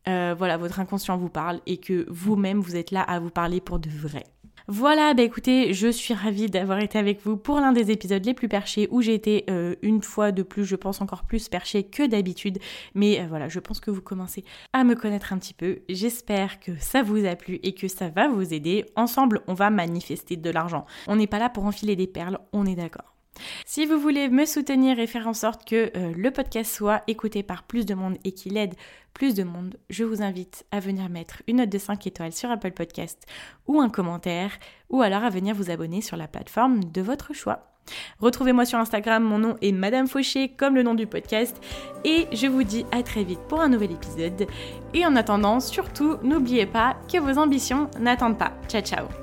euh, 0.09 0.35
voilà, 0.37 0.57
votre 0.57 0.81
inconscient 0.81 1.17
vous 1.17 1.29
parle 1.29 1.61
et 1.67 1.77
que 1.77 2.07
vous-même 2.09 2.61
vous 2.61 2.77
êtes 2.77 2.91
là 2.91 3.03
à 3.03 3.21
vous 3.21 3.31
parler 3.31 3.61
pour 3.61 3.79
de 3.79 3.89
vrai. 3.89 4.25
Voilà, 4.69 5.13
bah 5.15 5.23
écoutez, 5.23 5.73
je 5.73 5.89
suis 5.89 6.15
ravie 6.15 6.47
d'avoir 6.47 6.79
été 6.79 6.97
avec 6.99 7.21
vous 7.25 7.37
pour 7.37 7.59
l'un 7.59 7.73
des 7.73 7.91
épisodes 7.91 8.25
les 8.25 8.35
plus 8.35 8.49
perchés 8.49 8.87
où 8.91 9.03
j'ai 9.03 9.15
été 9.15 9.45
euh, 9.51 9.75
une 9.83 10.03
fois 10.03 10.31
de 10.31 10.43
plus, 10.43 10.65
je 10.65 10.77
pense 10.77 11.01
encore 11.01 11.25
plus 11.25 11.49
perché 11.49 11.83
que 11.83 12.07
d'habitude. 12.07 12.59
Mais 12.95 13.21
euh, 13.21 13.27
voilà, 13.29 13.49
je 13.49 13.59
pense 13.59 13.81
que 13.81 13.91
vous 13.91 14.03
commencez 14.03 14.45
à 14.73 14.85
me 14.85 14.95
connaître 14.95 15.33
un 15.33 15.39
petit 15.39 15.55
peu. 15.55 15.81
J'espère 15.89 16.61
que 16.61 16.73
ça 16.79 17.03
vous 17.03 17.27
a 17.27 17.35
plu 17.35 17.59
et 17.63 17.75
que 17.75 17.89
ça 17.89 18.09
va 18.09 18.29
vous 18.29 18.55
aider. 18.55 18.87
Ensemble, 18.95 19.41
on 19.49 19.55
va 19.55 19.71
manifester 19.71 20.37
de 20.37 20.51
l'argent. 20.51 20.87
On 21.09 21.17
n'est 21.17 21.27
pas 21.27 21.39
là 21.41 21.49
pour 21.49 21.65
enfiler 21.65 21.97
des 21.97 22.07
perles, 22.07 22.39
on 22.53 22.65
est 22.65 22.77
d'accord. 22.77 23.13
Si 23.65 23.87
vous 23.87 23.99
voulez 23.99 24.29
me 24.29 24.45
soutenir 24.45 24.99
et 24.99 25.07
faire 25.07 25.27
en 25.27 25.35
sorte 25.35 25.67
que 25.67 25.91
euh, 25.97 26.13
le 26.17 26.31
podcast 26.31 26.73
soit 26.73 27.03
écouté 27.07 27.43
par 27.43 27.63
plus 27.63 27.87
de 27.87 27.95
monde 27.95 28.19
et 28.25 28.33
qu'il 28.33 28.57
aide 28.57 28.75
plus 29.15 29.35
de 29.35 29.43
monde, 29.43 29.77
je 29.91 30.05
vous 30.05 30.23
invite 30.23 30.65
à 30.71 30.81
venir 30.81 31.09
mettre 31.09 31.43
une 31.47 31.57
note 31.57 31.69
de 31.69 31.79
5 31.79 32.07
étoiles 32.07 32.33
sur 32.33 32.51
Apple 32.51 32.73
Podcast 32.73 33.27
ou 33.67 33.81
un 33.81 33.89
commentaire, 33.89 34.53
ou 34.91 35.03
alors 35.03 35.25
à 35.25 35.31
venir 35.31 35.55
vous 35.55 35.71
abonner 35.71 36.01
sur 36.01 36.17
la 36.17 36.29
plateforme 36.29 36.85
de 36.85 37.03
votre 37.03 37.33
choix. 37.35 37.69
Retrouvez-moi 38.21 38.65
sur 38.65 38.79
Instagram, 38.79 39.25
mon 39.25 39.39
nom 39.39 39.57
est 39.61 39.73
Madame 39.73 40.07
Fauché 40.07 40.49
comme 40.49 40.75
le 40.75 40.83
nom 40.83 40.95
du 40.95 41.07
podcast 41.07 41.61
et 42.05 42.29
je 42.33 42.47
vous 42.47 42.63
dis 42.63 42.87
à 42.93 43.03
très 43.03 43.25
vite 43.25 43.41
pour 43.49 43.61
un 43.61 43.69
nouvel 43.69 43.93
épisode. 43.93 44.47
Et 44.95 45.05
en 45.05 45.17
attendant, 45.17 45.61
surtout, 45.61 46.17
n'oubliez 46.23 46.67
pas 46.67 46.97
que 47.13 47.19
vos 47.19 47.39
ambitions 47.39 47.91
n'attendent 47.99 48.39
pas. 48.39 48.53
Ciao 48.69 48.83
ciao 48.83 49.22